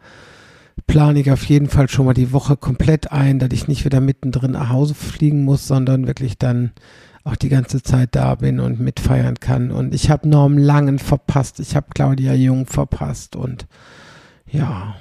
plane 0.86 1.20
ich 1.20 1.32
auf 1.32 1.44
jeden 1.46 1.68
Fall 1.68 1.89
schon 1.89 2.06
mal 2.06 2.13
die 2.13 2.32
Woche 2.32 2.58
komplett 2.58 3.12
ein, 3.12 3.39
dass 3.39 3.50
ich 3.51 3.68
nicht 3.68 3.86
wieder 3.86 4.01
mittendrin 4.01 4.51
nach 4.51 4.70
Hause 4.70 4.94
fliegen 4.94 5.44
muss, 5.44 5.68
sondern 5.68 6.08
wirklich 6.08 6.38
dann 6.38 6.72
auch 7.24 7.36
die 7.36 7.50
ganze 7.50 7.82
Zeit 7.82 8.16
da 8.16 8.36
bin 8.36 8.60
und 8.60 8.80
mitfeiern 8.80 9.39
kann. 9.39 9.72
Und 9.72 9.94
ich 9.94 10.10
habe 10.10 10.30
Norm 10.30 10.58
Langen 10.58 11.00
verpasst, 11.00 11.60
ich 11.60 11.75
habe 11.75 11.88
Claudia 11.94 12.34
Jung 12.34 12.66
verpasst 12.66 13.36
und 13.36 13.68
ja, 14.51 14.96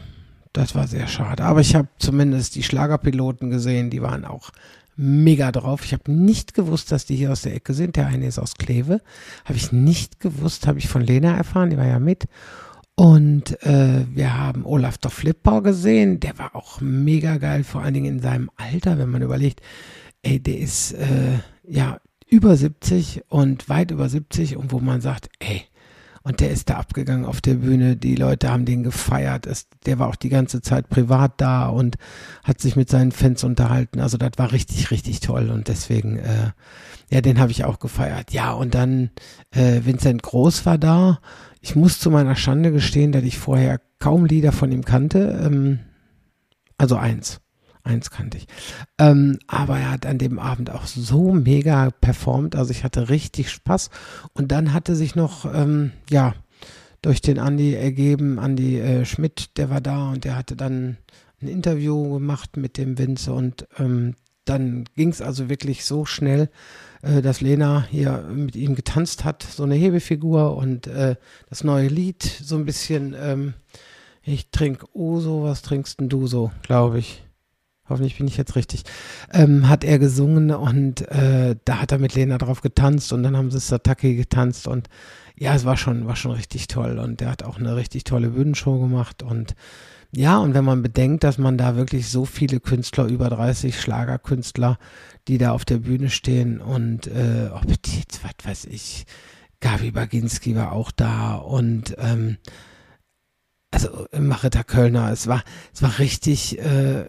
das 0.52 0.74
war 0.74 0.86
sehr 0.86 1.06
schade. 1.06 1.44
Aber 1.44 1.60
ich 1.60 1.74
habe 1.74 1.88
zumindest 1.98 2.54
die 2.54 2.62
Schlagerpiloten 2.62 3.50
gesehen, 3.50 3.90
die 3.90 4.02
waren 4.02 4.24
auch 4.24 4.50
mega 4.96 5.52
drauf. 5.52 5.84
Ich 5.84 5.92
habe 5.92 6.10
nicht 6.10 6.54
gewusst, 6.54 6.90
dass 6.90 7.06
die 7.06 7.16
hier 7.16 7.30
aus 7.30 7.42
der 7.42 7.54
Ecke 7.54 7.72
sind. 7.72 7.96
Der 7.96 8.08
eine 8.08 8.26
ist 8.26 8.38
aus 8.38 8.54
Kleve. 8.54 9.00
Habe 9.44 9.56
ich 9.56 9.70
nicht 9.72 10.20
gewusst, 10.20 10.66
habe 10.66 10.78
ich 10.78 10.88
von 10.88 11.02
Lena 11.02 11.36
erfahren, 11.36 11.70
die 11.70 11.76
war 11.76 11.86
ja 11.86 12.00
mit. 12.00 12.26
Und 12.96 13.62
äh, 13.62 14.06
wir 14.12 14.36
haben 14.36 14.66
Olaf 14.66 14.98
der 14.98 15.12
Flipper 15.12 15.62
gesehen. 15.62 16.18
Der 16.18 16.36
war 16.36 16.56
auch 16.56 16.80
mega 16.80 17.36
geil, 17.36 17.62
vor 17.62 17.82
allen 17.82 17.94
Dingen 17.94 18.16
in 18.16 18.20
seinem 18.20 18.50
Alter, 18.56 18.98
wenn 18.98 19.08
man 19.08 19.22
überlegt, 19.22 19.60
ey, 20.22 20.40
der 20.40 20.58
ist 20.58 20.94
äh, 20.94 21.38
ja 21.62 22.00
über 22.28 22.56
70 22.56 23.22
und 23.28 23.68
weit 23.68 23.92
über 23.92 24.08
70 24.08 24.56
und 24.56 24.72
wo 24.72 24.80
man 24.80 25.00
sagt, 25.00 25.30
ey, 25.38 25.62
und 26.22 26.40
der 26.40 26.50
ist 26.50 26.68
da 26.70 26.76
abgegangen 26.76 27.24
auf 27.24 27.40
der 27.40 27.54
Bühne. 27.54 27.96
Die 27.96 28.16
Leute 28.16 28.50
haben 28.50 28.64
den 28.64 28.82
gefeiert. 28.82 29.46
Es, 29.46 29.68
der 29.86 29.98
war 29.98 30.08
auch 30.08 30.16
die 30.16 30.28
ganze 30.28 30.60
Zeit 30.60 30.88
privat 30.88 31.40
da 31.40 31.68
und 31.68 31.96
hat 32.44 32.60
sich 32.60 32.76
mit 32.76 32.90
seinen 32.90 33.12
Fans 33.12 33.44
unterhalten. 33.44 34.00
Also 34.00 34.18
das 34.18 34.32
war 34.36 34.52
richtig, 34.52 34.90
richtig 34.90 35.20
toll. 35.20 35.50
Und 35.50 35.68
deswegen, 35.68 36.18
äh, 36.18 36.50
ja, 37.10 37.20
den 37.20 37.38
habe 37.38 37.50
ich 37.50 37.64
auch 37.64 37.78
gefeiert. 37.78 38.32
Ja, 38.32 38.52
und 38.52 38.74
dann 38.74 39.10
äh, 39.50 39.80
Vincent 39.84 40.22
Groß 40.22 40.66
war 40.66 40.78
da. 40.78 41.20
Ich 41.60 41.76
muss 41.76 41.98
zu 41.98 42.10
meiner 42.10 42.36
Schande 42.36 42.72
gestehen, 42.72 43.12
dass 43.12 43.24
ich 43.24 43.38
vorher 43.38 43.80
kaum 43.98 44.24
Lieder 44.24 44.52
von 44.52 44.70
ihm 44.70 44.84
kannte. 44.84 45.40
Ähm, 45.44 45.80
also 46.76 46.96
eins. 46.96 47.40
Eins 47.88 48.10
kannte 48.10 48.36
ich. 48.36 48.46
Ähm, 48.98 49.38
aber 49.46 49.78
er 49.78 49.92
hat 49.92 50.04
an 50.04 50.18
dem 50.18 50.38
Abend 50.38 50.70
auch 50.70 50.86
so 50.86 51.32
mega 51.32 51.90
performt. 52.02 52.54
Also 52.54 52.70
ich 52.70 52.84
hatte 52.84 53.08
richtig 53.08 53.50
Spaß. 53.50 53.88
Und 54.34 54.52
dann 54.52 54.74
hatte 54.74 54.94
sich 54.94 55.16
noch, 55.16 55.46
ähm, 55.52 55.92
ja, 56.10 56.34
durch 57.00 57.22
den 57.22 57.38
Andi 57.38 57.74
ergeben, 57.74 58.38
Andi 58.38 58.78
äh, 58.78 59.06
Schmidt, 59.06 59.56
der 59.56 59.70
war 59.70 59.80
da 59.80 60.10
und 60.10 60.24
der 60.24 60.36
hatte 60.36 60.54
dann 60.54 60.98
ein 61.40 61.48
Interview 61.48 62.12
gemacht 62.12 62.58
mit 62.58 62.76
dem 62.76 62.98
Vince 62.98 63.32
und 63.32 63.66
ähm, 63.78 64.16
dann 64.44 64.84
ging 64.96 65.08
es 65.08 65.22
also 65.22 65.48
wirklich 65.48 65.84
so 65.84 66.04
schnell, 66.04 66.50
äh, 67.00 67.22
dass 67.22 67.40
Lena 67.40 67.86
hier 67.88 68.28
mit 68.34 68.56
ihm 68.56 68.74
getanzt 68.74 69.24
hat, 69.24 69.44
so 69.44 69.62
eine 69.62 69.76
Hebefigur 69.76 70.56
und 70.56 70.88
äh, 70.88 71.16
das 71.48 71.64
neue 71.64 71.88
Lied 71.88 72.22
so 72.22 72.56
ein 72.56 72.66
bisschen, 72.66 73.14
ähm, 73.18 73.54
ich 74.22 74.50
trink 74.50 74.84
Uso, 74.92 75.44
was 75.44 75.62
trinkst 75.62 76.00
denn 76.00 76.10
du 76.10 76.26
so, 76.26 76.50
glaube 76.62 76.98
ich 76.98 77.22
hoffentlich 77.88 78.18
bin 78.18 78.28
ich 78.28 78.36
jetzt 78.36 78.56
richtig, 78.56 78.84
ähm, 79.32 79.68
hat 79.68 79.84
er 79.84 79.98
gesungen 79.98 80.50
und 80.50 81.08
äh, 81.08 81.56
da 81.64 81.80
hat 81.80 81.92
er 81.92 81.98
mit 81.98 82.14
Lena 82.14 82.38
drauf 82.38 82.60
getanzt 82.60 83.12
und 83.12 83.22
dann 83.22 83.36
haben 83.36 83.50
sie 83.50 83.58
Satake 83.58 84.14
getanzt 84.14 84.68
und 84.68 84.88
ja, 85.36 85.54
es 85.54 85.64
war 85.64 85.76
schon, 85.76 86.06
war 86.06 86.16
schon 86.16 86.32
richtig 86.32 86.66
toll 86.66 86.98
und 86.98 87.20
der 87.20 87.30
hat 87.30 87.42
auch 87.44 87.58
eine 87.58 87.76
richtig 87.76 88.04
tolle 88.04 88.30
Bühnenshow 88.30 88.78
gemacht 88.78 89.22
und 89.22 89.54
ja, 90.10 90.38
und 90.38 90.54
wenn 90.54 90.64
man 90.64 90.82
bedenkt, 90.82 91.22
dass 91.22 91.36
man 91.36 91.58
da 91.58 91.76
wirklich 91.76 92.08
so 92.08 92.24
viele 92.24 92.60
Künstler, 92.60 93.04
über 93.04 93.28
30 93.28 93.78
Schlagerkünstler, 93.78 94.78
die 95.28 95.36
da 95.36 95.52
auf 95.52 95.66
der 95.66 95.78
Bühne 95.78 96.08
stehen 96.08 96.60
und 96.62 97.06
äh, 97.08 97.50
ob 97.52 97.66
die 97.66 97.98
jetzt, 97.98 98.24
was 98.24 98.32
weiß 98.42 98.64
ich, 98.66 99.04
Gabi 99.60 99.90
Baginski 99.90 100.56
war 100.56 100.72
auch 100.72 100.90
da 100.90 101.34
und 101.34 101.94
ähm, 101.98 102.38
also 103.70 104.06
Marita 104.18 104.62
Kölner, 104.62 105.12
es 105.12 105.26
war, 105.26 105.42
es 105.74 105.82
war 105.82 105.98
richtig 105.98 106.58
äh, 106.58 107.06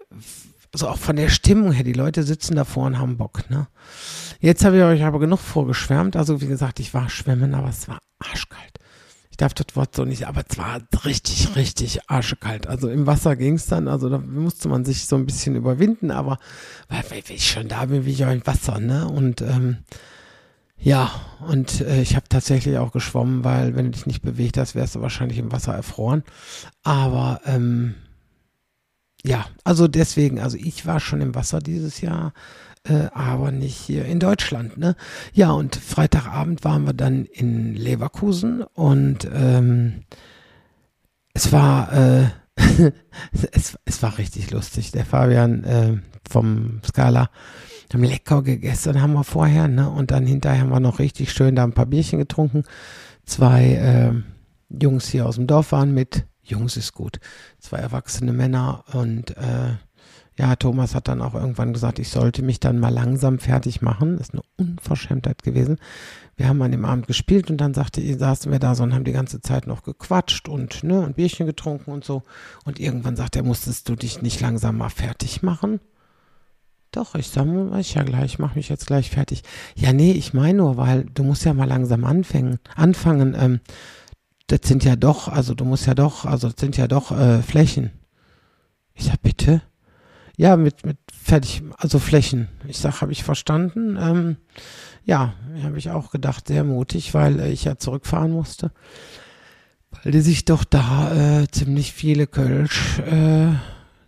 also 0.73 0.87
auch 0.87 0.97
von 0.97 1.15
der 1.15 1.29
Stimmung 1.29 1.71
her, 1.71 1.83
die 1.83 1.93
Leute 1.93 2.23
sitzen 2.23 2.55
davor 2.55 2.85
und 2.85 2.99
haben 2.99 3.17
Bock, 3.17 3.49
ne? 3.49 3.67
Jetzt 4.39 4.63
habe 4.63 4.77
ich 4.77 4.83
euch 4.83 5.03
aber 5.03 5.19
genug 5.19 5.39
vorgeschwärmt. 5.39 6.15
Also 6.15 6.41
wie 6.41 6.47
gesagt, 6.47 6.79
ich 6.79 6.93
war 6.93 7.09
schwimmen, 7.09 7.53
aber 7.53 7.69
es 7.69 7.87
war 7.87 7.99
arschkalt. 8.19 8.79
Ich 9.31 9.37
darf 9.37 9.53
das 9.53 9.75
Wort 9.75 9.95
so 9.95 10.05
nicht, 10.05 10.27
aber 10.27 10.43
es 10.47 10.57
war 10.57 10.81
richtig, 11.05 11.55
richtig 11.55 12.09
arschkalt. 12.09 12.67
Also 12.67 12.89
im 12.89 13.07
Wasser 13.07 13.35
ging 13.35 13.55
es 13.55 13.65
dann, 13.65 13.87
also 13.87 14.09
da 14.09 14.17
musste 14.17 14.69
man 14.69 14.85
sich 14.85 15.07
so 15.07 15.15
ein 15.15 15.25
bisschen 15.25 15.55
überwinden, 15.55 16.11
aber 16.11 16.37
weil, 16.87 17.03
weil 17.09 17.23
ich 17.29 17.49
schon 17.49 17.67
da 17.67 17.85
bin, 17.85 18.05
wie 18.05 18.11
ich 18.11 18.25
auch 18.25 18.31
im 18.31 18.45
Wasser, 18.45 18.79
ne? 18.79 19.07
Und 19.07 19.41
ähm, 19.41 19.79
ja, 20.81 21.11
und 21.45 21.81
äh, 21.81 22.01
ich 22.01 22.15
habe 22.15 22.29
tatsächlich 22.29 22.77
auch 22.77 22.93
geschwommen, 22.93 23.43
weil 23.43 23.75
wenn 23.75 23.85
du 23.85 23.91
dich 23.91 24.05
nicht 24.05 24.21
bewegt 24.21 24.57
hast, 24.57 24.75
wärst 24.75 24.95
du 24.95 25.01
wahrscheinlich 25.01 25.37
im 25.37 25.51
Wasser 25.51 25.73
erfroren. 25.73 26.23
Aber 26.83 27.41
ähm, 27.45 27.95
ja, 29.25 29.45
also 29.63 29.87
deswegen, 29.87 30.39
also 30.39 30.57
ich 30.57 30.85
war 30.85 30.99
schon 30.99 31.21
im 31.21 31.35
Wasser 31.35 31.59
dieses 31.59 32.01
Jahr, 32.01 32.33
äh, 32.83 33.07
aber 33.13 33.51
nicht 33.51 33.75
hier 33.75 34.05
in 34.05 34.19
Deutschland. 34.19 34.77
Ne? 34.77 34.95
Ja, 35.33 35.51
und 35.51 35.75
Freitagabend 35.75 36.63
waren 36.63 36.85
wir 36.85 36.93
dann 36.93 37.25
in 37.25 37.75
Leverkusen 37.75 38.63
und 38.63 39.27
ähm, 39.33 40.03
es 41.33 41.51
war 41.51 41.91
äh, 41.93 42.29
es, 43.51 43.77
es 43.85 44.03
war 44.03 44.17
richtig 44.17 44.51
lustig. 44.51 44.91
Der 44.91 45.05
Fabian 45.05 45.63
äh, 45.63 45.97
vom 46.29 46.81
Scala 46.85 47.29
haben 47.93 48.03
lecker 48.03 48.43
gegessen, 48.43 49.01
haben 49.01 49.13
wir 49.13 49.23
vorher, 49.23 49.67
ne? 49.67 49.89
Und 49.89 50.11
dann 50.11 50.27
hinterher 50.27 50.61
haben 50.61 50.69
wir 50.69 50.79
noch 50.79 50.99
richtig 50.99 51.31
schön 51.31 51.55
da 51.55 51.63
ein 51.63 51.73
paar 51.73 51.87
Bierchen 51.87 52.19
getrunken. 52.19 52.63
Zwei 53.25 53.73
äh, 53.73 54.13
Jungs 54.81 55.07
hier 55.07 55.25
aus 55.25 55.35
dem 55.35 55.47
Dorf 55.47 55.71
waren 55.71 55.93
mit, 55.93 56.25
Jungs 56.49 56.77
ist 56.77 56.93
gut. 56.93 57.19
Zwei 57.59 57.77
erwachsene 57.77 58.33
Männer 58.33 58.83
und 58.93 59.35
äh, 59.37 59.75
ja, 60.39 60.55
Thomas 60.55 60.95
hat 60.95 61.09
dann 61.09 61.21
auch 61.21 61.35
irgendwann 61.35 61.73
gesagt, 61.73 61.99
ich 61.99 62.07
sollte 62.07 62.43
mich 62.43 62.61
dann 62.61 62.79
mal 62.79 62.93
langsam 62.93 63.39
fertig 63.39 63.81
machen. 63.81 64.17
Das 64.17 64.29
ist 64.29 64.33
eine 64.33 64.43
Unverschämtheit 64.57 65.43
gewesen. 65.43 65.79
Wir 66.37 66.47
haben 66.47 66.61
an 66.61 66.71
dem 66.71 66.85
Abend 66.85 67.07
gespielt 67.07 67.51
und 67.51 67.57
dann 67.57 67.73
sagte, 67.73 68.01
saßen 68.17 68.49
wir 68.49 68.59
da 68.59 68.73
so 68.73 68.83
und 68.83 68.93
haben 68.93 69.03
die 69.03 69.11
ganze 69.11 69.41
Zeit 69.41 69.67
noch 69.67 69.83
gequatscht 69.83 70.47
und 70.47 70.81
ne, 70.85 71.03
ein 71.05 71.13
Bierchen 71.13 71.45
getrunken 71.45 71.91
und 71.91 72.05
so. 72.05 72.23
Und 72.63 72.79
irgendwann 72.79 73.17
sagt 73.17 73.35
er, 73.35 73.43
musstest 73.43 73.89
du 73.89 73.97
dich 73.97 74.21
nicht 74.21 74.39
langsam 74.39 74.77
mal 74.77 74.87
fertig 74.87 75.43
machen? 75.43 75.81
Doch, 76.91 77.15
ich 77.15 77.27
sag 77.27 77.45
mal, 77.45 77.77
ich 77.81 77.95
ja 77.95 78.03
gleich, 78.03 78.33
ich 78.33 78.39
mach 78.39 78.55
mich 78.55 78.69
jetzt 78.69 78.87
gleich 78.87 79.09
fertig. 79.09 79.43
Ja, 79.75 79.91
nee, 79.91 80.13
ich 80.13 80.33
meine 80.33 80.59
nur, 80.59 80.77
weil 80.77 81.03
du 81.03 81.23
musst 81.23 81.43
ja 81.43 81.53
mal 81.53 81.67
langsam 81.67 82.05
anfangen, 82.05 82.59
anfangen. 82.75 83.35
Ähm, 83.37 83.59
das 84.51 84.61
sind 84.63 84.83
ja 84.83 84.95
doch, 84.95 85.27
also 85.27 85.53
du 85.53 85.63
musst 85.63 85.85
ja 85.85 85.93
doch, 85.93 86.25
also 86.25 86.49
das 86.49 86.59
sind 86.59 86.75
ja 86.75 86.87
doch 86.87 87.11
äh, 87.11 87.41
Flächen. 87.41 87.91
Ich 88.93 89.05
sag, 89.05 89.21
bitte? 89.21 89.61
Ja, 90.37 90.57
mit, 90.57 90.85
mit 90.85 90.97
fertig, 91.13 91.63
also 91.77 91.99
Flächen. 91.99 92.47
Ich 92.67 92.79
sag, 92.79 93.01
habe 93.01 93.11
ich 93.11 93.23
verstanden. 93.23 93.97
Ähm, 94.01 94.37
ja, 95.05 95.33
habe 95.63 95.77
ich 95.77 95.91
auch 95.91 96.11
gedacht, 96.11 96.47
sehr 96.47 96.63
mutig, 96.63 97.13
weil 97.13 97.39
äh, 97.39 97.51
ich 97.51 97.65
ja 97.65 97.77
zurückfahren 97.77 98.31
musste. 98.31 98.71
Weil 99.91 100.11
die 100.11 100.21
sich 100.21 100.45
doch 100.45 100.63
da 100.63 101.41
äh, 101.41 101.47
ziemlich 101.49 101.93
viele 101.93 102.25
Kölsch 102.25 102.99
äh, 102.99 103.53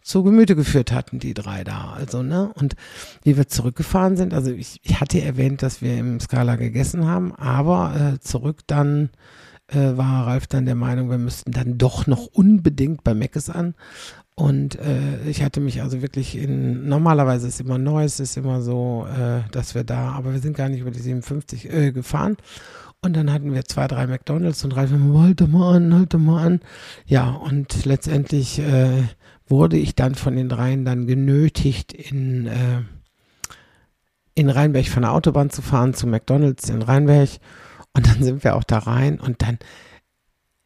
zu 0.02 0.24
Gemüte 0.24 0.56
geführt 0.56 0.92
hatten, 0.92 1.20
die 1.20 1.34
drei 1.34 1.64
da. 1.64 1.94
Also, 1.94 2.24
ne? 2.24 2.52
Und 2.56 2.76
wie 3.24 3.38
wir 3.38 3.48
zurückgefahren 3.48 4.18
sind, 4.18 4.34
also 4.34 4.52
ich, 4.52 4.80
ich 4.84 5.00
hatte 5.00 5.22
erwähnt, 5.22 5.62
dass 5.62 5.82
wir 5.82 5.98
im 5.98 6.20
Skala 6.20 6.56
gegessen 6.56 7.06
haben, 7.06 7.36
aber 7.36 8.14
äh, 8.16 8.20
zurück 8.20 8.62
dann 8.68 9.10
äh, 9.72 9.98
war 9.98 10.28
Ralf 10.28 10.48
dann 10.48 10.66
der 10.66 10.76
Meinung, 10.76 11.10
wir 11.10 11.18
müssten 11.18 11.52
dann 11.52 11.78
doch 11.78 12.08
noch 12.08 12.28
unbedingt 12.28 13.04
bei 13.04 13.14
Meckes 13.14 13.50
an. 13.50 13.76
Und 14.36 14.80
äh, 14.80 15.22
ich 15.30 15.44
hatte 15.44 15.60
mich 15.60 15.82
also 15.82 16.02
wirklich 16.02 16.38
in, 16.38 16.88
normalerweise 16.88 17.48
ist 17.48 17.62
immer 17.62 17.78
Neues, 17.78 18.20
ist 18.20 18.38
immer 18.38 18.62
so, 18.62 19.06
äh, 19.08 19.42
dass 19.52 19.76
wir 19.76 19.84
da, 19.84 20.14
aber 20.14 20.34
wir 20.34 20.40
sind 20.40 20.58
gar 20.58 20.70
nicht 20.70 20.80
über 20.80 20.92
die 20.92 21.00
57 21.00 21.72
äh, 21.72 21.92
gefahren. 21.92 22.38
Und 23.04 23.16
dann 23.16 23.32
hatten 23.32 23.54
wir 23.54 23.66
zwei, 23.66 23.88
drei 23.88 24.08
McDonalds 24.08 24.64
und 24.64 24.76
Ralf, 24.76 24.92
halte 24.92 25.48
mal 25.48 25.76
an, 25.76 25.94
halte 25.94 26.18
mal 26.18 26.46
an. 26.46 26.60
Ja, 27.06 27.32
und 27.32 27.86
letztendlich 27.86 28.60
äh, 28.60 29.04
wurde 29.48 29.78
ich 29.78 29.96
dann 29.96 30.16
von 30.16 30.36
den 30.36 30.50
dreien 30.50 30.86
dann 30.86 31.08
genötigt 31.08 31.94
in, 31.94 32.48
äh, 32.48 32.82
in 34.36 34.50
Rheinberg 34.50 34.88
von 34.88 35.02
der 35.02 35.14
Autobahn 35.14 35.50
zu 35.50 35.62
fahren 35.62 35.94
zu 35.94 36.08
McDonalds 36.08 36.70
in 36.70 36.82
Rheinberg. 36.82 37.30
Und 37.94 38.08
dann 38.08 38.24
sind 38.24 38.44
wir 38.44 38.56
auch 38.56 38.64
da 38.64 38.80
rein 38.80 39.20
und 39.20 39.42
dann 39.42 39.60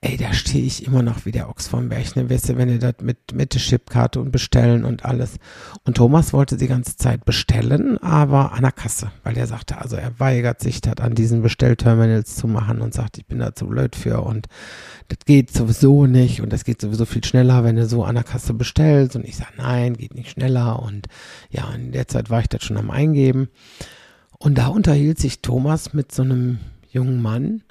ey, 0.05 0.17
da 0.17 0.33
stehe 0.33 0.63
ich 0.63 0.85
immer 0.85 1.01
noch 1.01 1.25
wie 1.25 1.31
der 1.31 1.49
Ochs 1.49 1.67
vom 1.67 1.89
Berg, 1.89 2.15
ne? 2.15 2.29
Weißt 2.29 2.49
du, 2.49 2.57
wenn 2.57 2.69
ihr 2.69 2.77
das 2.77 2.95
mit, 3.01 3.33
mit 3.33 3.53
der 3.55 3.61
Chipkarte 3.61 4.19
und 4.19 4.31
bestellen 4.31 4.85
und 4.85 5.03
alles. 5.03 5.37
Und 5.83 5.97
Thomas 5.97 6.31
wollte 6.31 6.57
die 6.57 6.67
ganze 6.67 6.95
Zeit 6.95 7.25
bestellen, 7.25 7.97
aber 7.99 8.53
an 8.53 8.61
der 8.61 8.71
Kasse, 8.71 9.11
weil 9.23 9.35
er 9.35 9.47
sagte, 9.47 9.79
also 9.79 9.95
er 9.95 10.19
weigert 10.19 10.61
sich, 10.61 10.79
das 10.81 10.97
an 10.97 11.15
diesen 11.15 11.41
Bestellterminals 11.41 12.35
zu 12.35 12.47
machen 12.47 12.81
und 12.81 12.93
sagt, 12.93 13.17
ich 13.17 13.25
bin 13.25 13.39
da 13.39 13.55
zu 13.55 13.65
blöd 13.65 13.95
für 13.95 14.21
und 14.21 14.47
das 15.07 15.19
geht 15.25 15.51
sowieso 15.51 16.05
nicht 16.05 16.39
und 16.41 16.53
das 16.53 16.65
geht 16.65 16.81
sowieso 16.81 17.05
viel 17.05 17.23
schneller, 17.23 17.63
wenn 17.63 17.75
du 17.75 17.87
so 17.87 18.03
an 18.03 18.15
der 18.15 18.23
Kasse 18.23 18.53
bestellst. 18.53 19.15
Und 19.15 19.25
ich 19.25 19.37
sage, 19.37 19.53
nein, 19.57 19.97
geht 19.97 20.13
nicht 20.13 20.29
schneller. 20.29 20.83
Und 20.83 21.07
ja, 21.49 21.73
in 21.73 21.91
der 21.91 22.07
Zeit 22.07 22.29
war 22.29 22.41
ich 22.41 22.47
das 22.47 22.63
schon 22.63 22.77
am 22.77 22.91
Eingeben. 22.91 23.49
Und 24.37 24.57
da 24.57 24.67
unterhielt 24.67 25.17
sich 25.17 25.41
Thomas 25.41 25.93
mit 25.93 26.11
so 26.11 26.21
einem 26.21 26.59
jungen 26.95 27.21
Mann, 27.21 27.61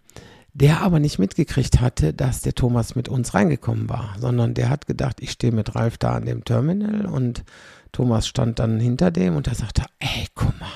der 0.52 0.82
aber 0.82 1.00
nicht 1.00 1.18
mitgekriegt 1.18 1.80
hatte, 1.80 2.14
dass 2.14 2.42
der 2.42 2.54
Thomas 2.54 2.94
mit 2.94 3.08
uns 3.08 3.34
reingekommen 3.34 3.88
war, 3.88 4.14
sondern 4.20 4.54
der 4.54 4.70
hat 4.70 4.86
gedacht, 4.86 5.16
ich 5.20 5.32
stehe 5.32 5.52
mit 5.52 5.74
Ralf 5.74 5.98
da 5.98 6.14
an 6.14 6.26
dem 6.26 6.44
Terminal 6.44 7.06
und 7.06 7.42
Thomas 7.90 8.28
stand 8.28 8.60
dann 8.60 8.78
hinter 8.78 9.10
dem 9.10 9.34
und 9.34 9.48
er 9.48 9.54
sagte, 9.54 9.84
ey, 9.98 10.28
guck 10.34 10.58
mal, 10.60 10.68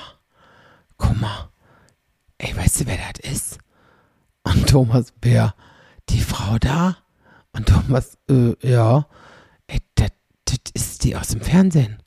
guck 0.97 1.19
mal, 1.19 1.49
ey, 2.39 2.55
weißt 2.55 2.81
du, 2.81 2.87
wer 2.87 2.97
das 2.97 3.31
ist? 3.31 3.57
Und 4.43 4.67
Thomas, 4.67 5.13
wer? 5.21 5.53
Die 6.09 6.21
Frau 6.21 6.57
da? 6.59 6.97
Und 7.53 7.67
Thomas, 7.67 8.17
äh, 8.29 8.55
ja, 8.67 9.07
ey, 9.67 9.79
das 9.95 10.11
ist 10.73 11.03
die 11.03 11.15
aus 11.15 11.29
dem 11.29 11.41
Fernsehen 11.41 12.01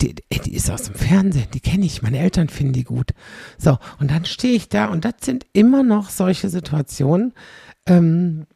die, 0.00 0.14
die 0.14 0.54
ist 0.54 0.70
aus 0.70 0.84
dem 0.84 0.94
Fernsehen, 0.94 1.46
die 1.54 1.60
kenne 1.60 1.84
ich, 1.84 2.02
meine 2.02 2.18
Eltern 2.18 2.48
finden 2.48 2.72
die 2.72 2.84
gut. 2.84 3.12
So, 3.58 3.78
und 3.98 4.10
dann 4.10 4.24
stehe 4.24 4.54
ich 4.54 4.68
da 4.68 4.86
und 4.86 5.04
das 5.04 5.14
sind 5.22 5.46
immer 5.52 5.82
noch 5.82 6.10
solche 6.10 6.48
Situationen, 6.48 7.32
ähm, 7.86 8.46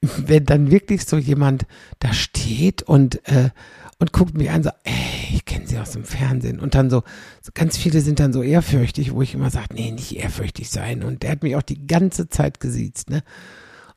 wenn 0.00 0.44
dann 0.44 0.70
wirklich 0.70 1.04
so 1.04 1.16
jemand 1.16 1.66
da 1.98 2.12
steht 2.12 2.82
und, 2.82 3.26
äh, 3.28 3.50
und 3.98 4.12
guckt 4.12 4.36
mich 4.36 4.50
an, 4.50 4.62
so, 4.62 4.70
ey, 4.84 5.34
ich 5.34 5.44
kenne 5.44 5.66
sie 5.66 5.78
aus 5.78 5.90
dem 5.90 6.04
Fernsehen. 6.04 6.60
Und 6.60 6.76
dann 6.76 6.88
so, 6.88 7.02
so, 7.42 7.50
ganz 7.52 7.76
viele 7.76 8.00
sind 8.00 8.20
dann 8.20 8.32
so 8.32 8.42
ehrfürchtig, 8.42 9.12
wo 9.12 9.22
ich 9.22 9.34
immer 9.34 9.50
sage, 9.50 9.74
nee, 9.74 9.90
nicht 9.90 10.16
ehrfürchtig 10.16 10.70
sein. 10.70 11.02
Und 11.02 11.24
der 11.24 11.32
hat 11.32 11.42
mich 11.42 11.56
auch 11.56 11.62
die 11.62 11.86
ganze 11.86 12.28
Zeit 12.28 12.60
gesiezt, 12.60 13.10
ne? 13.10 13.22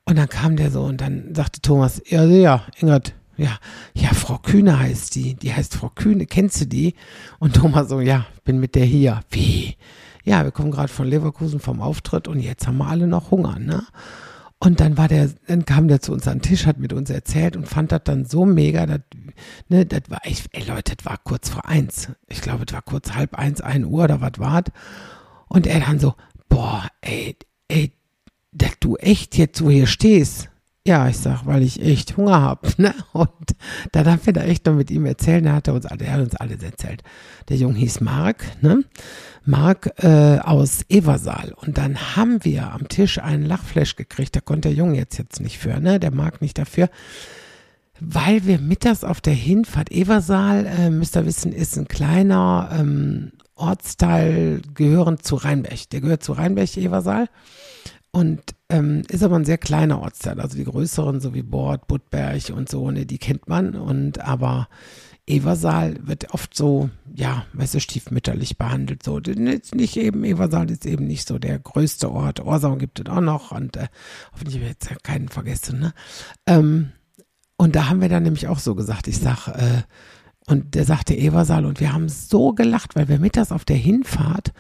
Und 0.04 0.18
dann 0.18 0.28
kam 0.28 0.56
der 0.56 0.72
so 0.72 0.82
und 0.84 1.00
dann 1.00 1.36
sagte 1.36 1.62
Thomas, 1.62 2.02
ja, 2.08 2.26
ja, 2.26 2.66
Ingrid, 2.80 3.14
ja, 3.42 3.58
ja, 3.96 4.10
Frau 4.10 4.38
Kühne 4.38 4.80
heißt 4.80 5.16
die. 5.16 5.34
Die 5.34 5.54
heißt 5.54 5.76
Frau 5.76 5.90
Kühne. 5.90 6.26
Kennst 6.28 6.62
du 6.62 6.66
die? 6.66 6.94
Und 7.40 7.56
Thomas 7.56 7.90
so, 7.90 8.00
ja, 8.00 8.28
bin 8.44 8.60
mit 8.60 8.76
der 8.76 8.86
hier. 8.86 9.22
Wie? 9.32 9.78
Ja, 10.24 10.44
wir 10.44 10.52
kommen 10.52 10.70
gerade 10.70 10.94
von 10.94 11.08
Leverkusen 11.08 11.60
vom 11.60 11.82
Auftritt 11.82 12.28
und 12.28 12.40
jetzt 12.40 12.68
haben 12.68 12.78
wir 12.78 12.88
alle 12.88 13.08
noch 13.08 13.32
Hunger, 13.32 13.58
ne? 13.58 13.84
Und 14.60 14.80
dann 14.80 14.96
war 14.96 15.08
der, 15.08 15.32
dann 15.48 15.66
kam 15.66 15.88
der 15.88 16.02
zu 16.02 16.14
uns 16.14 16.28
an 16.28 16.38
den 16.38 16.44
Tisch, 16.44 16.68
hat 16.68 16.78
mit 16.78 16.94
uns 16.94 17.10
erzählt 17.10 17.58
und 17.58 17.68
fand 17.68 17.92
das 17.92 18.02
dann 18.04 18.26
so 18.26 18.46
mega, 18.46 18.86
dass, 18.86 19.00
ne, 19.70 19.88
das 19.88 20.04
war, 20.10 20.22
ich, 20.24 20.44
ey 20.52 20.64
Leute, 20.64 20.96
das 20.96 21.04
war 21.04 21.18
kurz 21.18 21.50
vor 21.50 21.68
eins. 21.68 22.10
Ich 22.28 22.42
glaube, 22.42 22.68
das 22.68 22.76
war 22.76 22.84
kurz 22.84 23.14
halb 23.14 23.34
eins, 23.34 23.62
ein 23.62 23.86
Uhr 23.86 24.04
oder 24.04 24.22
was 24.22 24.34
war 24.38 24.62
Und 25.48 25.66
er 25.66 25.80
dann 25.80 25.98
so, 25.98 26.14
boah, 26.48 26.86
ey, 27.02 27.36
ey, 27.70 27.92
dass 28.52 28.78
du 28.80 28.98
echt 28.98 29.36
jetzt 29.36 29.58
so 29.58 29.72
hier 29.72 29.88
stehst, 29.88 30.51
ja, 30.88 31.08
ich 31.08 31.18
sag, 31.18 31.46
weil 31.46 31.62
ich 31.62 31.82
echt 31.82 32.18
Hunger 32.18 32.42
habe. 32.42 32.70
Ne? 32.78 32.96
Und 33.14 33.30
dann 33.92 34.08
haben 34.08 34.26
wir 34.26 34.34
da 34.34 34.42
echt 34.42 34.66
noch 34.66 34.74
mit 34.74 34.90
ihm 34.90 35.06
erzählt. 35.06 35.46
Er 35.46 35.54
hat 35.54 35.68
uns 35.70 35.86
er 35.86 36.14
hat 36.14 36.22
uns 36.22 36.36
alles 36.36 36.64
erzählt. 36.64 37.04
Der 37.50 37.58
Junge 37.58 37.78
hieß 37.78 38.02
Mark, 38.02 38.44
ne? 38.62 38.84
Mark 39.44 39.92
äh, 39.98 40.40
aus 40.40 40.82
Eversaal. 40.90 41.54
Und 41.56 41.78
dann 41.78 42.16
haben 42.16 42.44
wir 42.44 42.72
am 42.72 42.88
Tisch 42.88 43.20
einen 43.20 43.46
Lachflash 43.46 43.96
gekriegt. 43.96 44.36
Da 44.36 44.40
konnte 44.40 44.70
der 44.70 44.78
Junge 44.78 44.98
jetzt 44.98 45.20
jetzt 45.20 45.42
nicht 45.42 45.60
für, 45.60 45.80
ne? 45.80 46.00
Der 46.00 46.12
Mark 46.12 46.42
nicht 46.42 46.58
dafür. 46.58 46.90
Weil 48.00 48.46
wir 48.46 48.58
mittags 48.58 49.04
auf 49.04 49.22
der 49.22 49.34
Hinfahrt 49.34 49.92
Eversaal, 49.92 50.66
äh, 50.66 50.90
müsst 50.90 51.16
ihr 51.16 51.26
wissen, 51.28 51.52
ist 51.52 51.78
ein 51.78 51.88
kleiner 51.88 52.70
ähm, 52.74 53.34
Ortsteil 53.54 54.62
gehörend 54.74 55.24
zu 55.24 55.36
Rheinberg. 55.36 55.88
Der 55.92 56.02
gehört 56.02 56.24
zu 56.24 56.34
Rheinberg, 56.34 56.76
Eversaal. 56.78 57.28
Und 58.12 58.42
ähm, 58.70 59.04
ist 59.10 59.24
aber 59.24 59.38
ein 59.38 59.46
sehr 59.46 59.58
kleiner 59.58 60.02
Ortsteil. 60.02 60.40
Also 60.42 60.58
die 60.58 60.66
größeren, 60.66 61.22
so 61.22 61.34
wie 61.34 61.44
Bord, 61.44 61.88
Budberg 61.88 62.50
und 62.54 62.70
so, 62.70 62.92
ne, 62.92 63.06
die 63.06 63.18
kennt 63.18 63.48
man. 63.48 63.76
Und 63.76 64.20
aber 64.20 64.68
Eversaal 65.28 65.96
wird 66.06 66.34
oft 66.34 66.56
so, 66.56 66.90
ja, 67.14 67.46
weißt 67.54 67.76
du, 67.76 67.80
stiefmütterlich 67.80 68.58
behandelt. 68.58 69.04
So, 69.04 69.20
nicht 69.20 69.96
eben, 69.96 70.26
Eversaal 70.26 70.70
ist 70.70 70.86
eben 70.86 71.08
nicht 71.08 71.28
so 71.28 71.40
der 71.40 71.58
größte 71.60 72.12
Ort. 72.12 72.42
Orsau 72.42 72.76
gibt 72.76 73.00
es 73.00 73.06
auch 73.06 73.22
noch 73.22 73.52
und 73.52 73.78
äh, 73.78 73.88
hoffentlich 74.34 74.56
habe 74.56 74.66
ich 74.66 74.72
jetzt 74.72 75.04
keinen 75.04 75.30
vergessen, 75.30 75.80
ne? 75.80 75.94
Ähm, 76.48 76.92
und 77.56 77.76
da 77.76 77.90
haben 77.90 78.02
wir 78.02 78.10
dann 78.10 78.24
nämlich 78.24 78.48
auch 78.48 78.58
so 78.58 78.74
gesagt, 78.74 79.08
ich 79.08 79.20
sag, 79.20 79.48
äh, 79.48 79.84
und 80.48 80.74
der 80.74 80.84
sagte 80.84 81.16
Eversaal 81.16 81.66
und 81.66 81.80
wir 81.80 81.94
haben 81.94 82.10
so 82.10 82.54
gelacht, 82.54 82.96
weil 82.96 83.08
wir 83.08 83.20
mittags 83.20 83.52
auf 83.52 83.66
der 83.66 83.76
Hinfahrt 83.76 84.52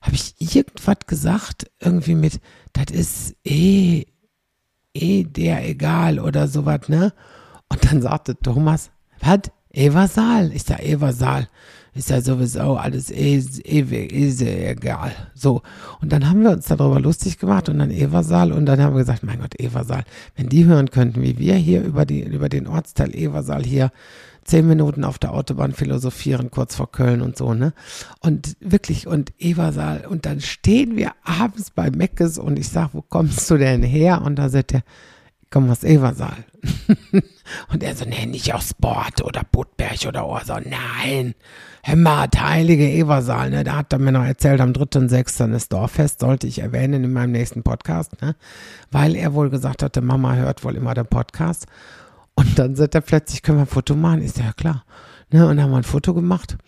habe 0.00 0.14
ich 0.14 0.34
irgendwas 0.38 0.98
gesagt, 1.06 1.70
irgendwie 1.78 2.14
mit, 2.14 2.40
das 2.72 2.94
ist 2.94 3.36
eh, 3.44 4.06
eh 4.94 5.24
der 5.24 5.68
egal 5.68 6.18
oder 6.18 6.48
sowas, 6.48 6.88
ne? 6.88 7.12
Und 7.68 7.84
dann 7.84 8.02
sagte 8.02 8.36
Thomas, 8.36 8.90
was? 9.20 9.40
Eversaal? 9.72 10.52
Ich 10.52 10.64
sag, 10.64 10.80
Eversaal. 10.80 11.48
Ist 11.92 12.10
ja 12.10 12.20
sowieso 12.20 12.76
alles 12.76 13.10
eh, 13.10 13.42
eh 13.64 14.70
egal. 14.70 15.12
So. 15.34 15.62
Und 16.00 16.12
dann 16.12 16.28
haben 16.28 16.42
wir 16.42 16.50
uns 16.50 16.66
darüber 16.66 17.00
lustig 17.00 17.38
gemacht 17.38 17.68
und 17.68 17.78
dann 17.78 17.90
Eversaal 17.90 18.52
und 18.52 18.66
dann 18.66 18.80
haben 18.80 18.94
wir 18.94 19.00
gesagt, 19.00 19.24
mein 19.24 19.40
Gott, 19.40 19.58
Eversaal, 19.58 20.04
wenn 20.36 20.48
die 20.48 20.64
hören 20.66 20.90
könnten, 20.90 21.22
wie 21.22 21.38
wir 21.38 21.54
hier 21.54 21.82
über 21.82 22.06
die, 22.06 22.22
über 22.22 22.48
den 22.48 22.68
Ortsteil 22.68 23.14
Eversaal 23.14 23.64
hier 23.64 23.90
zehn 24.44 24.66
Minuten 24.66 25.04
auf 25.04 25.18
der 25.18 25.32
Autobahn 25.32 25.72
philosophieren, 25.72 26.50
kurz 26.50 26.74
vor 26.74 26.90
Köln 26.90 27.22
und 27.22 27.36
so, 27.36 27.54
ne? 27.54 27.72
Und 28.20 28.56
wirklich, 28.60 29.06
und 29.06 29.32
Eversaal, 29.38 30.06
und 30.08 30.26
dann 30.26 30.40
stehen 30.40 30.96
wir 30.96 31.12
abends 31.24 31.70
bei 31.70 31.90
Meckes 31.90 32.38
und 32.38 32.58
ich 32.58 32.68
sag, 32.68 32.90
wo 32.92 33.02
kommst 33.02 33.50
du 33.50 33.56
denn 33.56 33.82
her? 33.82 34.22
Und 34.22 34.36
da 34.36 34.48
sagt 34.48 34.74
er, 34.74 34.82
ich 35.50 35.52
komme 35.52 35.72
aus 35.72 35.82
Eversaal. 35.82 36.44
und 37.72 37.82
er 37.82 37.96
so, 37.96 38.04
nee, 38.04 38.24
nicht 38.24 38.54
aus 38.54 38.72
Bord 38.72 39.20
oder 39.24 39.42
Budberg 39.50 40.06
oder 40.06 40.24
Orsau. 40.24 40.60
Nein, 40.60 41.34
Hämmert, 41.82 42.40
heilige 42.40 42.88
Eversaal, 42.88 43.50
ne? 43.50 43.64
Da 43.64 43.74
hat 43.74 43.92
er 43.92 43.98
mir 43.98 44.12
noch 44.12 44.24
erzählt, 44.24 44.60
am 44.60 44.70
3.6. 44.70 45.52
ist 45.56 45.72
Dorffest, 45.72 46.20
sollte 46.20 46.46
ich 46.46 46.60
erwähnen 46.60 47.02
in 47.02 47.12
meinem 47.12 47.32
nächsten 47.32 47.64
Podcast, 47.64 48.22
ne? 48.22 48.36
Weil 48.92 49.16
er 49.16 49.34
wohl 49.34 49.50
gesagt 49.50 49.82
hatte, 49.82 50.02
Mama 50.02 50.36
hört 50.36 50.62
wohl 50.62 50.76
immer 50.76 50.94
den 50.94 51.06
Podcast. 51.06 51.66
Und 52.36 52.56
dann 52.56 52.76
sagt 52.76 52.94
er 52.94 53.00
plötzlich, 53.00 53.42
können 53.42 53.58
wir 53.58 53.62
ein 53.62 53.66
Foto 53.66 53.96
machen? 53.96 54.22
Ist 54.22 54.38
ja 54.38 54.52
klar. 54.52 54.84
Ne? 55.32 55.48
Und 55.48 55.56
dann 55.56 55.64
haben 55.64 55.72
wir 55.72 55.78
ein 55.78 55.82
Foto 55.82 56.14
gemacht. 56.14 56.58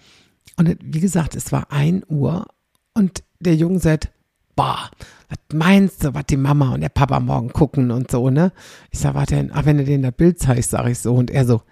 Und 0.56 0.76
wie 0.82 1.00
gesagt, 1.00 1.36
es 1.36 1.52
war 1.52 1.70
ein 1.70 2.02
Uhr 2.08 2.46
und 2.94 3.22
der 3.38 3.54
Junge 3.54 3.78
sagt, 3.78 4.10
boah, 4.56 4.90
was 5.28 5.38
meinst 5.52 6.04
du, 6.04 6.14
was 6.14 6.26
die 6.26 6.36
Mama 6.36 6.74
und 6.74 6.80
der 6.80 6.88
Papa 6.88 7.20
morgen 7.20 7.52
gucken 7.52 7.90
und 7.90 8.10
so, 8.10 8.30
ne? 8.30 8.52
Ich 8.90 8.98
sag, 8.98 9.14
warte, 9.14 9.50
ach, 9.52 9.64
wenn 9.64 9.78
du 9.78 9.84
denen 9.84 10.02
das 10.02 10.12
Bild 10.12 10.38
zeigst, 10.38 10.70
sag 10.70 10.86
ich 10.88 10.98
so. 10.98 11.14
Und 11.14 11.30
er 11.30 11.46
so, 11.46 11.62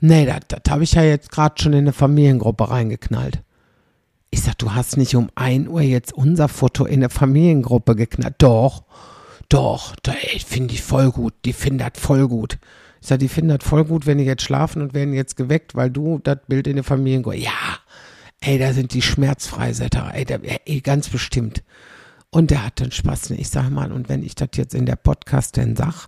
nee, 0.00 0.26
das, 0.26 0.60
habe 0.70 0.84
ich 0.84 0.92
ja 0.92 1.02
jetzt 1.02 1.30
gerade 1.30 1.60
schon 1.60 1.72
in 1.72 1.80
eine 1.80 1.92
Familiengruppe 1.92 2.70
reingeknallt. 2.70 3.42
Ich 4.30 4.42
sag, 4.42 4.58
du 4.58 4.74
hast 4.74 4.96
nicht 4.96 5.16
um 5.16 5.28
ein 5.34 5.68
Uhr 5.68 5.80
jetzt 5.80 6.12
unser 6.12 6.48
Foto 6.48 6.84
in 6.84 7.00
eine 7.00 7.10
Familiengruppe 7.10 7.96
geknallt. 7.96 8.36
Doch, 8.38 8.84
doch, 9.48 9.96
da 10.02 10.12
finde 10.46 10.74
ich 10.74 10.82
voll 10.82 11.10
gut. 11.10 11.34
Die 11.44 11.52
finden 11.52 11.78
das 11.78 11.92
voll 11.96 12.28
gut. 12.28 12.58
Ich 13.00 13.08
sage, 13.08 13.18
die 13.18 13.28
finden 13.28 13.56
das 13.56 13.66
voll 13.66 13.84
gut, 13.84 14.06
wenn 14.06 14.18
die 14.18 14.24
jetzt 14.24 14.42
schlafen 14.42 14.82
und 14.82 14.94
werden 14.94 15.14
jetzt 15.14 15.36
geweckt, 15.36 15.74
weil 15.74 15.90
du 15.90 16.20
das 16.22 16.38
Bild 16.46 16.66
in 16.66 16.76
der 16.76 16.84
Familie 16.84 17.34
Ja, 17.34 17.78
ey, 18.40 18.58
da 18.58 18.72
sind 18.72 18.94
die 18.94 19.02
Schmerzfreisetter, 19.02 20.12
ey, 20.14 20.26
ey, 20.66 20.80
ganz 20.80 21.08
bestimmt. 21.08 21.64
Und 22.30 22.52
der 22.52 22.64
hat 22.64 22.80
dann 22.80 22.92
Spaß. 22.92 23.30
Ich 23.30 23.50
sage 23.50 23.70
mal, 23.70 23.90
und 23.90 24.08
wenn 24.08 24.22
ich 24.22 24.36
das 24.36 24.50
jetzt 24.54 24.74
in 24.74 24.86
der 24.86 24.96
Podcast 24.96 25.56
denn 25.56 25.74
sag, 25.74 26.06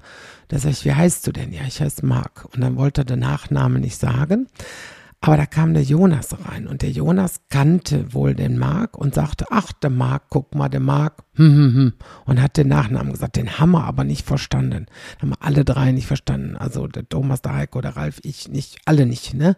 da 0.49 0.59
sag 0.59 0.71
ich, 0.71 0.85
wie 0.85 0.95
heißt 0.95 1.27
du 1.27 1.33
denn? 1.33 1.53
Ja, 1.53 1.63
ich 1.67 1.81
heiße 1.81 2.07
Marc. 2.07 2.49
Und 2.55 2.61
dann 2.61 2.77
wollte 2.77 3.01
er 3.01 3.05
den 3.05 3.19
Nachnamen 3.19 3.81
nicht 3.81 3.99
sagen. 3.99 4.47
Aber 5.25 5.37
da 5.37 5.47
kam 5.47 5.73
der 5.73 5.85
Jonas 5.85 6.37
rein 6.47 6.67
und 6.67 6.83
der 6.83 6.91
Jonas 6.91 7.43
kannte 7.49 8.13
wohl 8.13 8.35
den 8.35 8.59
Mark 8.59 8.99
und 8.99 9.15
sagte, 9.15 9.47
ach, 9.51 9.73
der 9.73 9.91
Mark, 9.91 10.25
guck 10.31 10.53
mal, 10.57 10.69
der 10.69 10.81
Mark, 10.81 11.23
hm, 11.35 11.55
hm, 11.55 11.75
hm, 11.75 11.93
und 12.25 12.43
hat 12.43 12.57
den 12.57 12.67
Nachnamen 12.67 13.13
gesagt. 13.13 13.37
Den 13.37 13.61
haben 13.61 13.71
wir 13.71 13.85
aber 13.85 14.03
nicht 14.03 14.27
verstanden. 14.27 14.87
Haben 15.21 15.31
wir 15.31 15.37
alle 15.41 15.65
drei 15.65 15.93
nicht 15.93 16.09
verstanden. 16.09 16.57
Also 16.57 16.89
der 16.89 17.09
Thomas, 17.09 17.41
der 17.41 17.55
Heiko, 17.55 17.81
der 17.81 17.97
Ralf, 17.97 18.19
ich 18.25 18.49
nicht, 18.49 18.81
alle 18.85 19.07
nicht, 19.07 19.33
ne? 19.35 19.57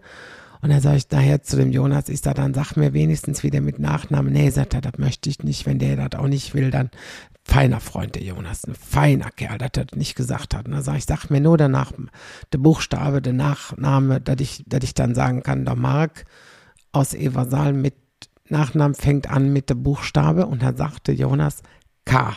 Und 0.65 0.71
dann 0.71 0.81
sage 0.81 0.97
ich 0.97 1.09
daher 1.09 1.43
zu 1.43 1.59
dem 1.59 1.71
Jonas, 1.71 2.09
ich 2.09 2.23
sage, 2.23 2.37
dann 2.37 2.55
sag 2.55 2.75
mir 2.79 2.95
wenigstens 2.95 3.43
wieder 3.43 3.61
mit 3.61 3.79
Nachnamen. 3.79 4.33
Nee, 4.33 4.49
sagt 4.49 4.73
er, 4.73 4.81
das 4.81 4.97
möchte 4.97 5.29
ich 5.29 5.43
nicht. 5.43 5.67
Wenn 5.67 5.79
der 5.79 5.97
das 5.97 6.19
auch 6.19 6.27
nicht 6.27 6.55
will, 6.55 6.71
dann 6.71 6.89
feiner 7.45 7.81
Freund, 7.81 8.15
der 8.15 8.23
Jonas, 8.23 8.65
ein 8.65 8.75
feiner 8.75 9.31
Kerl, 9.31 9.59
dass 9.59 9.73
er 9.75 9.85
das 9.85 9.99
nicht 9.99 10.15
gesagt 10.15 10.55
hat. 10.55 10.65
Und 10.65 10.73
dann 10.73 10.83
sage 10.83 10.97
ich, 10.97 11.05
sag 11.05 11.29
mir 11.29 11.43
nur 11.43 11.59
danach, 11.59 11.93
der 12.51 12.57
Buchstabe, 12.57 13.21
der 13.21 13.35
Nachname, 13.35 14.23
dass 14.23 14.41
ich, 14.41 14.65
dass 14.67 14.83
ich 14.85 14.95
dann 14.95 15.15
sagen 15.15 15.43
kann, 15.43 15.67
der 15.67 15.77
Mark 15.77 16.25
aus 16.93 17.13
Eversaal 17.13 17.75
mit 17.75 17.97
Nachnamen 18.49 18.95
fängt 18.95 19.29
an 19.29 19.53
mit 19.53 19.69
dem 19.69 19.83
Buchstabe 19.83 20.47
und 20.47 20.63
dann 20.63 20.79
sagte 20.79 21.13
Jonas 21.13 21.63
K. 22.07 22.33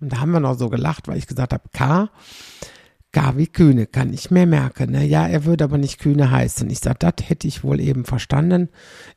Und 0.00 0.14
da 0.14 0.20
haben 0.20 0.30
wir 0.30 0.40
noch 0.40 0.56
so 0.56 0.70
gelacht, 0.70 1.06
weil 1.06 1.18
ich 1.18 1.26
gesagt 1.26 1.52
habe, 1.52 1.68
K. 1.74 2.08
Gavi 3.12 3.46
Kühne, 3.46 3.86
kann 3.86 4.12
ich 4.12 4.30
mir 4.30 4.44
merken. 4.44 4.90
Ne? 4.90 5.06
Ja, 5.06 5.26
er 5.26 5.46
würde 5.46 5.64
aber 5.64 5.78
nicht 5.78 5.98
Kühne 5.98 6.30
heißen. 6.30 6.68
Ich 6.68 6.80
sage, 6.80 6.98
das 6.98 7.14
hätte 7.28 7.48
ich 7.48 7.64
wohl 7.64 7.80
eben 7.80 8.04
verstanden. 8.04 8.68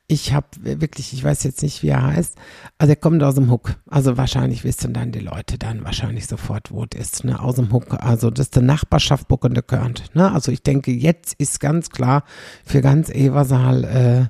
Ich 0.06 0.32
habe 0.32 0.46
wirklich, 0.62 1.12
ich 1.12 1.22
weiß 1.22 1.42
jetzt 1.44 1.62
nicht, 1.62 1.82
wie 1.82 1.88
er 1.88 2.02
heißt. 2.02 2.38
Also 2.78 2.92
er 2.92 2.96
kommt 2.96 3.22
aus 3.22 3.34
dem 3.34 3.50
Huck. 3.50 3.76
Also 3.86 4.16
wahrscheinlich 4.16 4.64
wissen 4.64 4.94
dann 4.94 5.12
die 5.12 5.20
Leute 5.20 5.58
dann 5.58 5.84
wahrscheinlich 5.84 6.26
sofort, 6.26 6.70
wo 6.70 6.86
es 6.90 6.98
ist. 6.98 7.24
Ne? 7.24 7.38
Aus 7.38 7.56
dem 7.56 7.70
Huck. 7.70 7.94
Also 8.02 8.30
das 8.30 8.46
ist 8.46 8.56
die 8.56 8.62
Nachbarschaft 8.62 9.28
Buckende 9.28 9.62
Körnt. 9.62 10.04
Ne? 10.14 10.32
Also 10.32 10.52
ich 10.52 10.62
denke, 10.62 10.90
jetzt 10.90 11.34
ist 11.34 11.60
ganz 11.60 11.90
klar 11.90 12.24
für 12.64 12.80
ganz 12.80 13.10
Eversaal, 13.10 13.84
äh, 13.84 14.26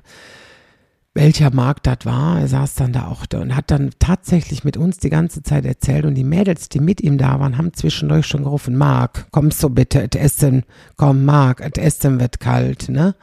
welcher 1.15 1.53
Markt 1.53 1.85
das 1.85 1.99
war. 2.05 2.39
Er 2.39 2.47
saß 2.47 2.73
dann 2.75 2.93
da 2.93 3.07
auch 3.07 3.25
da 3.25 3.39
und 3.39 3.55
hat 3.55 3.69
dann 3.69 3.91
tatsächlich 3.99 4.63
mit 4.63 4.77
uns 4.77 4.97
die 4.97 5.09
ganze 5.09 5.43
Zeit 5.43 5.65
erzählt 5.65 6.05
und 6.05 6.15
die 6.15 6.23
Mädels, 6.23 6.69
die 6.69 6.79
mit 6.79 7.01
ihm 7.01 7.17
da 7.17 7.39
waren, 7.39 7.57
haben 7.57 7.73
zwischendurch 7.73 8.25
schon 8.25 8.43
gerufen, 8.43 8.75
Marc, 8.75 9.27
kommst 9.31 9.61
du 9.61 9.69
bitte, 9.69 10.01
et 10.01 10.15
Essen, 10.15 10.63
komm 10.97 11.23
Marc, 11.25 11.61
et 11.61 11.77
Essen 11.77 12.19
wird 12.19 12.39
kalt, 12.39 12.89
ne? 12.89 13.15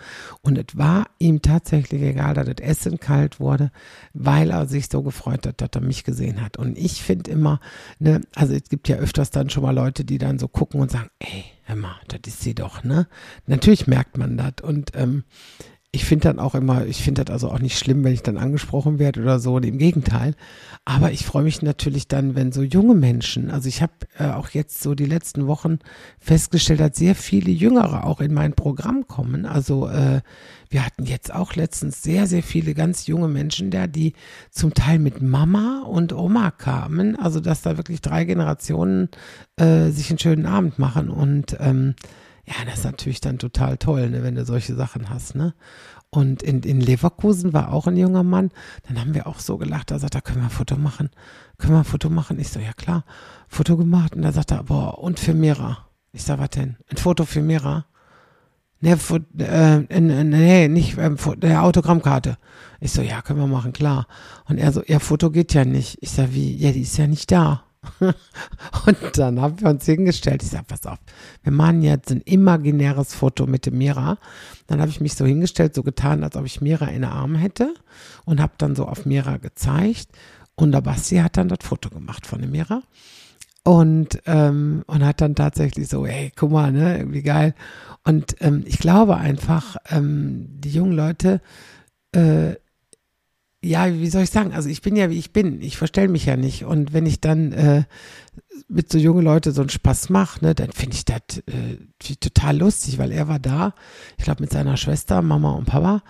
Und 0.42 0.57
es 0.57 0.76
war 0.76 1.07
ihm 1.18 1.42
tatsächlich 1.42 2.03
egal, 2.03 2.35
dass 2.35 2.46
das 2.46 2.61
Essen 2.61 3.00
kalt 3.00 3.40
wurde, 3.40 3.72
weil 4.14 4.50
er 4.50 4.66
sich 4.66 4.88
so 4.88 5.03
gefreut 5.03 5.46
hat, 5.46 5.61
dass 5.61 5.70
er 5.74 5.81
mich 5.81 6.05
gesehen 6.05 6.40
hat. 6.40 6.57
Und 6.57 6.79
ich 6.79 7.03
finde 7.03 7.31
immer, 7.31 7.61
ne, 7.98 8.20
also 8.37 8.55
es 8.55 8.68
gibt 8.68 8.88
ja 8.88 8.96
öfters 8.96 9.31
dann 9.31 9.50
schon 9.50 9.64
mal 9.64 9.74
Leute, 9.74 10.05
die 10.05 10.18
dann 10.18 10.38
so 10.38 10.46
gucken 10.46 10.81
und 10.81 10.92
sagen, 10.92 11.11
ey, 11.18 11.44
hör 11.64 11.76
mal, 11.76 11.96
das 12.07 12.20
ist 12.26 12.42
sie 12.42 12.55
doch, 12.55 12.85
ne? 12.85 13.09
Natürlich 13.46 13.88
merkt 13.88 14.16
man 14.16 14.37
das 14.37 14.62
und 14.62 14.92
ähm, 14.94 15.24
ich 15.92 16.05
finde 16.05 16.29
dann 16.29 16.38
auch 16.38 16.55
immer, 16.55 16.87
ich 16.87 17.03
finde 17.03 17.24
das 17.24 17.33
also 17.33 17.50
auch 17.50 17.59
nicht 17.59 17.76
schlimm, 17.76 18.05
wenn 18.05 18.12
ich 18.12 18.22
dann 18.22 18.37
angesprochen 18.37 19.00
werde 19.00 19.22
oder 19.22 19.40
so, 19.40 19.59
im 19.59 19.79
Gegenteil. 19.79 20.35
Aber 20.85 21.11
ich 21.11 21.26
freue 21.26 21.42
mich 21.42 21.62
natürlich 21.62 22.07
dann, 22.07 22.37
wenn 22.37 22.53
so 22.53 22.62
junge 22.62 22.94
Menschen, 22.94 23.50
also 23.50 23.68
ich 23.68 23.83
habe 23.83 23.92
äh, 24.16 24.29
auch 24.29 24.50
jetzt 24.50 24.83
so 24.83 24.94
die 24.94 25.07
letzten 25.07 25.48
Wochen 25.48 25.81
festgestellt, 26.20 26.79
dass 26.79 26.96
sehr 26.96 27.16
viele 27.16 27.50
Jüngere 27.50 28.05
auch 28.05 28.20
in 28.20 28.33
mein 28.33 28.53
Programm 28.53 29.09
kommen. 29.09 29.46
Also 29.46 29.88
äh, 29.88 30.20
wir 30.68 30.87
hatten 30.87 31.07
jetzt 31.07 31.35
auch 31.35 31.57
letztens 31.57 32.05
sehr, 32.05 32.29
sehr 32.29 32.44
viele 32.44 32.74
ganz 32.74 33.09
junge 33.09 33.26
Menschen 33.26 33.72
da, 33.72 33.88
die 33.88 34.12
zum 34.53 34.74
Teil 34.74 35.00
mit 35.00 35.20
Mama 35.20 35.83
und 35.88 36.12
Oma 36.12 36.53
kamen. 36.53 37.16
Also 37.16 37.40
dass 37.40 37.62
da 37.62 37.76
wirklich 37.76 38.00
drei 38.00 38.24
Generationen 38.24 39.09
äh, 39.57 39.90
sich 39.90 40.09
einen 40.11 40.20
schönen 40.20 40.46
Abend 40.46 40.79
machen 40.79 41.11
und 41.11 41.57
ähm, 41.59 41.96
ja, 42.50 42.64
das 42.64 42.80
ist 42.80 42.84
natürlich 42.84 43.20
dann 43.20 43.38
total 43.38 43.76
toll, 43.78 44.10
ne, 44.10 44.22
wenn 44.24 44.34
du 44.34 44.44
solche 44.44 44.74
Sachen 44.74 45.08
hast, 45.08 45.36
ne? 45.36 45.54
Und 46.12 46.42
in, 46.42 46.62
in 46.64 46.80
Leverkusen 46.80 47.52
war 47.52 47.72
auch 47.72 47.86
ein 47.86 47.96
junger 47.96 48.24
Mann. 48.24 48.50
Dann 48.88 48.98
haben 49.00 49.14
wir 49.14 49.28
auch 49.28 49.38
so 49.38 49.58
gelacht. 49.58 49.92
Da 49.92 50.00
sagt 50.00 50.16
er, 50.16 50.22
können 50.22 50.40
wir 50.40 50.46
ein 50.46 50.50
Foto 50.50 50.76
machen? 50.76 51.10
Können 51.56 51.74
wir 51.74 51.78
ein 51.78 51.84
Foto 51.84 52.10
machen? 52.10 52.40
Ich 52.40 52.48
so, 52.48 52.58
ja 52.58 52.72
klar. 52.72 53.04
Foto 53.46 53.76
gemacht. 53.76 54.16
Und 54.16 54.22
da 54.22 54.32
sagt 54.32 54.50
er, 54.50 54.64
boah, 54.64 54.98
und 54.98 55.20
für 55.20 55.34
Mira. 55.34 55.86
Ich 56.10 56.24
sag, 56.24 56.40
was 56.40 56.50
denn? 56.50 56.76
Ein 56.90 56.96
Foto 56.96 57.24
für 57.24 57.42
Mira? 57.42 57.86
Ne, 58.80 58.98
äh, 59.38 60.00
nee, 60.00 60.66
nicht 60.66 60.98
ähm, 60.98 61.16
der 61.36 61.62
Autogrammkarte. 61.62 62.38
Ich 62.80 62.90
so, 62.90 63.02
ja, 63.02 63.22
können 63.22 63.38
wir 63.38 63.46
machen, 63.46 63.72
klar. 63.72 64.08
Und 64.48 64.58
er 64.58 64.72
so, 64.72 64.82
ja, 64.84 64.98
Foto 64.98 65.30
geht 65.30 65.54
ja 65.54 65.64
nicht. 65.64 65.98
Ich 66.00 66.10
sag, 66.10 66.32
wie? 66.32 66.56
Ja, 66.56 66.72
die 66.72 66.80
ist 66.80 66.96
ja 66.96 67.06
nicht 67.06 67.30
da. 67.30 67.62
und 68.00 68.98
dann 69.14 69.40
haben 69.40 69.60
wir 69.60 69.68
uns 69.68 69.86
hingestellt. 69.86 70.42
Ich 70.42 70.50
sage, 70.50 70.64
pass 70.66 70.86
auf, 70.86 70.98
wir 71.42 71.52
machen 71.52 71.82
jetzt 71.82 72.10
ein 72.10 72.20
imaginäres 72.20 73.14
Foto 73.14 73.46
mit 73.46 73.66
dem 73.66 73.78
Mira. 73.78 74.18
Dann 74.66 74.80
habe 74.80 74.90
ich 74.90 75.00
mich 75.00 75.14
so 75.14 75.24
hingestellt, 75.24 75.74
so 75.74 75.82
getan, 75.82 76.22
als 76.22 76.36
ob 76.36 76.44
ich 76.44 76.60
Mira 76.60 76.86
in 76.86 77.02
den 77.02 77.04
Arm 77.04 77.34
hätte 77.34 77.74
und 78.24 78.40
habe 78.40 78.52
dann 78.58 78.76
so 78.76 78.84
auf 78.86 79.06
Mira 79.06 79.38
gezeigt. 79.38 80.08
Und 80.56 80.72
der 80.72 80.82
Basti 80.82 81.16
hat 81.16 81.38
dann 81.38 81.48
das 81.48 81.60
Foto 81.62 81.88
gemacht 81.88 82.26
von 82.26 82.42
dem 82.42 82.50
Mira. 82.50 82.82
Und, 83.62 84.22
ähm, 84.26 84.84
und 84.86 85.04
hat 85.04 85.20
dann 85.20 85.34
tatsächlich 85.34 85.88
so, 85.88 86.06
hey, 86.06 86.32
guck 86.34 86.50
mal, 86.50 86.72
ne, 86.72 87.06
wie 87.08 87.22
geil. 87.22 87.54
Und 88.04 88.36
ähm, 88.40 88.62
ich 88.66 88.78
glaube 88.78 89.16
einfach, 89.16 89.76
ähm, 89.90 90.46
die 90.48 90.70
jungen 90.70 90.92
Leute, 90.92 91.40
äh, 92.12 92.54
ja, 93.62 93.92
wie 93.92 94.09
soll 94.09 94.23
ich 94.23 94.31
sagen? 94.31 94.53
Also 94.53 94.68
ich 94.68 94.81
bin 94.81 94.96
ja, 94.96 95.11
wie 95.11 95.18
ich 95.18 95.33
bin. 95.33 95.61
Ich 95.61 95.77
verstelle 95.77 96.09
mich 96.09 96.25
ja 96.25 96.37
nicht. 96.37 96.64
Und 96.64 96.92
wenn 96.92 97.05
ich 97.05 97.20
dann 97.20 97.53
äh, 97.53 97.85
mit 98.68 98.90
so 98.90 98.99
jungen 98.99 99.25
Leuten 99.25 99.53
so 99.53 99.61
einen 99.61 99.70
Spaß 99.70 100.09
mache, 100.09 100.44
ne, 100.44 100.55
dann 100.55 100.73
finde 100.73 100.96
ich 100.96 101.05
das 101.05 101.20
äh, 101.46 102.14
total 102.16 102.59
lustig, 102.59 102.99
weil 102.99 103.12
er 103.12 103.29
war 103.29 103.38
da, 103.38 103.75
ich 104.16 104.25
glaube 104.25 104.42
mit 104.42 104.51
seiner 104.51 104.77
Schwester, 104.77 105.20
Mama 105.20 105.53
und 105.53 105.66
Papa. 105.66 106.03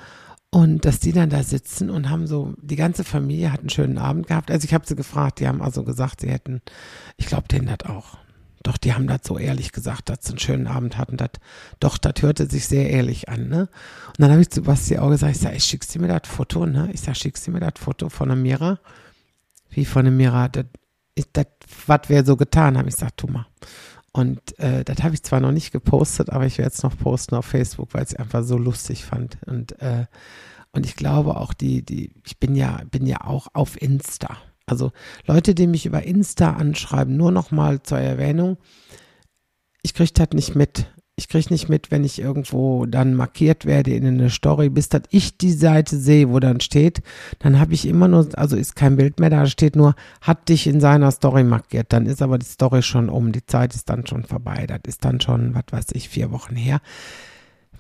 Und 0.53 0.85
dass 0.85 0.99
die 0.99 1.13
dann 1.13 1.31
da 1.31 1.45
sitzen 1.45 1.91
und 1.91 2.11
haben 2.11 2.27
so, 2.27 2.55
die 2.61 2.77
ganze 2.77 3.05
Familie 3.05 3.53
hat 3.53 3.61
einen 3.61 3.71
schönen 3.71 3.99
Abend 3.99 4.27
gehabt. 4.27 4.51
Also 4.51 4.65
ich 4.65 4.75
habe 4.75 4.87
sie 4.87 4.97
gefragt, 4.97 5.39
die 5.39 5.47
haben 5.47 5.63
also 5.63 5.85
gesagt, 5.85 6.21
sie 6.21 6.29
hätten, 6.29 6.61
ich 7.17 7.27
glaube, 7.27 7.47
denen 7.47 7.67
das 7.67 7.89
auch. 7.89 8.17
Doch, 8.63 8.77
die 8.77 8.93
haben 8.93 9.07
das 9.07 9.21
so 9.25 9.39
ehrlich 9.39 9.73
gesagt, 9.73 10.11
dass 10.11 10.19
sie 10.23 10.31
einen 10.31 10.39
schönen 10.39 10.67
Abend 10.67 10.99
hatten. 10.99 11.17
Dat, 11.17 11.41
doch, 11.79 11.97
das 11.97 12.21
hörte 12.21 12.49
sich 12.49 12.67
sehr 12.67 12.91
ehrlich 12.91 13.29
an, 13.29 13.49
ne? 13.49 13.69
Und 14.09 14.19
dann 14.19 14.31
habe 14.31 14.43
ich 14.43 14.51
zu 14.51 14.63
Basti 14.63 14.99
auch 14.99 15.09
gesagt, 15.09 15.35
ich 15.35 15.41
sag, 15.41 15.55
ich 15.55 15.65
schickst 15.65 15.95
du 15.95 15.99
mir 16.01 16.09
das 16.09 16.29
Foto, 16.29 16.67
ne? 16.67 16.91
Ich 16.93 17.01
sag, 17.01 17.17
schickst 17.17 17.47
du 17.47 17.53
mir 17.53 17.61
das 17.61 17.75
Foto 17.77 18.11
von 18.11 18.29
der 18.29 18.37
Mira? 18.37 18.79
Wie 19.71 19.87
von 19.87 20.05
der 20.05 20.13
Mira? 20.13 20.49
Das, 20.49 20.67
das, 21.33 21.47
was 21.87 22.09
wir 22.09 22.25
so 22.25 22.37
getan 22.37 22.77
haben. 22.77 22.89
Ich 22.89 22.97
sag, 22.97 23.17
tu 23.17 23.29
mal. 23.29 23.47
Und 24.13 24.59
äh, 24.59 24.85
das 24.85 25.03
habe 25.03 25.15
ich 25.15 25.23
zwar 25.23 25.41
noch 25.41 25.53
nicht 25.53 25.71
gepostet, 25.71 26.31
aber 26.31 26.45
ich 26.45 26.59
werde 26.59 26.73
es 26.73 26.83
noch 26.83 26.99
posten 26.99 27.37
auf 27.37 27.47
Facebook, 27.47 27.95
weil 27.95 28.03
ich 28.03 28.11
es 28.11 28.17
einfach 28.17 28.43
so 28.43 28.59
lustig 28.59 29.05
fand. 29.05 29.39
Und, 29.47 29.81
äh, 29.81 30.07
und 30.73 30.85
ich 30.85 30.97
glaube 30.97 31.37
auch, 31.37 31.55
die, 31.55 31.83
die, 31.83 32.13
ich 32.27 32.39
bin 32.39 32.57
ja, 32.57 32.83
bin 32.91 33.07
ja 33.07 33.23
auch 33.25 33.49
auf 33.53 33.81
Insta. 33.81 34.37
Also 34.71 34.93
Leute, 35.27 35.55
die 35.55 35.67
mich 35.67 35.87
über 35.87 36.03
Insta 36.03 36.53
anschreiben, 36.53 37.17
nur 37.17 37.33
noch 37.33 37.51
mal 37.51 37.83
zur 37.83 37.99
Erwähnung, 37.99 38.59
ich 39.83 39.95
kriege 39.95 40.13
das 40.15 40.29
nicht 40.33 40.55
mit. 40.55 40.87
Ich 41.17 41.29
kriege 41.29 41.51
nicht 41.51 41.69
mit, 41.69 41.91
wenn 41.91 42.03
ich 42.03 42.19
irgendwo 42.19 42.87
dann 42.87 43.13
markiert 43.13 43.67
werde 43.67 43.93
in 43.93 44.07
eine 44.07 44.31
Story, 44.31 44.71
bis 44.71 44.89
dass 44.89 45.03
ich 45.11 45.37
die 45.37 45.53
Seite 45.53 45.99
sehe, 45.99 46.31
wo 46.31 46.41
dann 46.41 46.61
steht, 46.61 47.03
dann 47.41 47.61
habe 47.61 47.75
ich 47.75 47.87
immer 47.87 48.09
nur, 48.09 48.27
also 48.39 48.57
ist 48.57 48.75
kein 48.75 48.97
Bild 48.97 49.21
mehr, 49.21 49.29
da 49.29 49.45
steht 49.45 49.77
nur, 49.77 49.97
hat 50.23 50.49
dich 50.49 50.67
in 50.67 50.81
seiner 50.81 51.11
Story 51.11 51.45
markiert. 51.45 51.93
Dann 51.93 52.07
ist 52.07 52.23
aber 52.23 52.39
die 52.39 52.47
Story 52.47 52.83
schon 52.83 53.11
um, 53.11 53.33
die 53.33 53.45
Zeit 53.45 53.75
ist 53.75 53.91
dann 53.91 54.07
schon 54.07 54.25
vorbei. 54.25 54.67
Das 54.67 54.81
ist 54.87 55.05
dann 55.05 55.21
schon, 55.21 55.55
was 55.55 55.65
weiß 55.71 55.87
ich, 55.93 56.09
vier 56.09 56.31
Wochen 56.31 56.57
her 56.57 56.81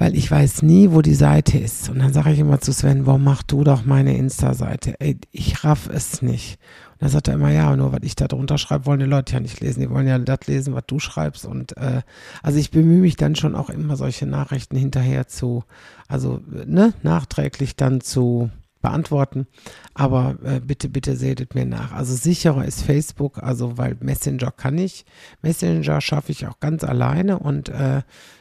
weil 0.00 0.16
ich 0.16 0.30
weiß 0.30 0.62
nie, 0.62 0.92
wo 0.92 1.02
die 1.02 1.14
Seite 1.14 1.58
ist. 1.58 1.90
Und 1.90 1.98
dann 1.98 2.14
sage 2.14 2.32
ich 2.32 2.38
immer 2.38 2.58
zu 2.58 2.72
Sven, 2.72 3.04
warum 3.04 3.22
mach 3.22 3.42
du 3.42 3.64
doch 3.64 3.84
meine 3.84 4.16
Insta-Seite? 4.16 4.94
Ey, 4.98 5.18
ich 5.30 5.62
raff 5.62 5.90
es 5.92 6.22
nicht. 6.22 6.58
Und 6.92 7.02
dann 7.02 7.10
sagt 7.10 7.28
er 7.28 7.34
immer, 7.34 7.50
ja, 7.50 7.76
nur 7.76 7.92
was 7.92 8.00
ich 8.02 8.16
da 8.16 8.26
drunter 8.26 8.56
schreibe, 8.56 8.86
wollen 8.86 9.00
die 9.00 9.06
Leute 9.06 9.34
ja 9.34 9.40
nicht 9.40 9.60
lesen. 9.60 9.82
Die 9.82 9.90
wollen 9.90 10.08
ja 10.08 10.18
das 10.18 10.46
lesen, 10.46 10.72
was 10.72 10.84
du 10.86 11.00
schreibst. 11.00 11.44
Und 11.44 11.76
äh, 11.76 12.00
also 12.42 12.58
ich 12.58 12.70
bemühe 12.70 13.02
mich 13.02 13.16
dann 13.16 13.36
schon 13.36 13.54
auch 13.54 13.68
immer 13.68 13.94
solche 13.98 14.24
Nachrichten 14.24 14.74
hinterher 14.74 15.28
zu, 15.28 15.64
also 16.08 16.40
ne, 16.48 16.94
nachträglich 17.02 17.76
dann 17.76 18.00
zu 18.00 18.48
beantworten. 18.80 19.48
Aber 19.92 20.36
äh, 20.42 20.60
bitte, 20.60 20.88
bitte 20.88 21.16
seht 21.16 21.54
mir 21.54 21.66
nach. 21.66 21.92
Also 21.92 22.14
sicherer 22.14 22.64
ist 22.64 22.82
Facebook, 22.82 23.42
also 23.42 23.76
weil 23.76 23.98
Messenger 24.00 24.50
kann 24.50 24.78
ich. 24.78 25.04
Messenger 25.42 26.00
schaffe 26.00 26.32
ich 26.32 26.46
auch 26.46 26.58
ganz 26.58 26.84
alleine 26.84 27.38
und 27.38 27.68
äh, 27.68 28.00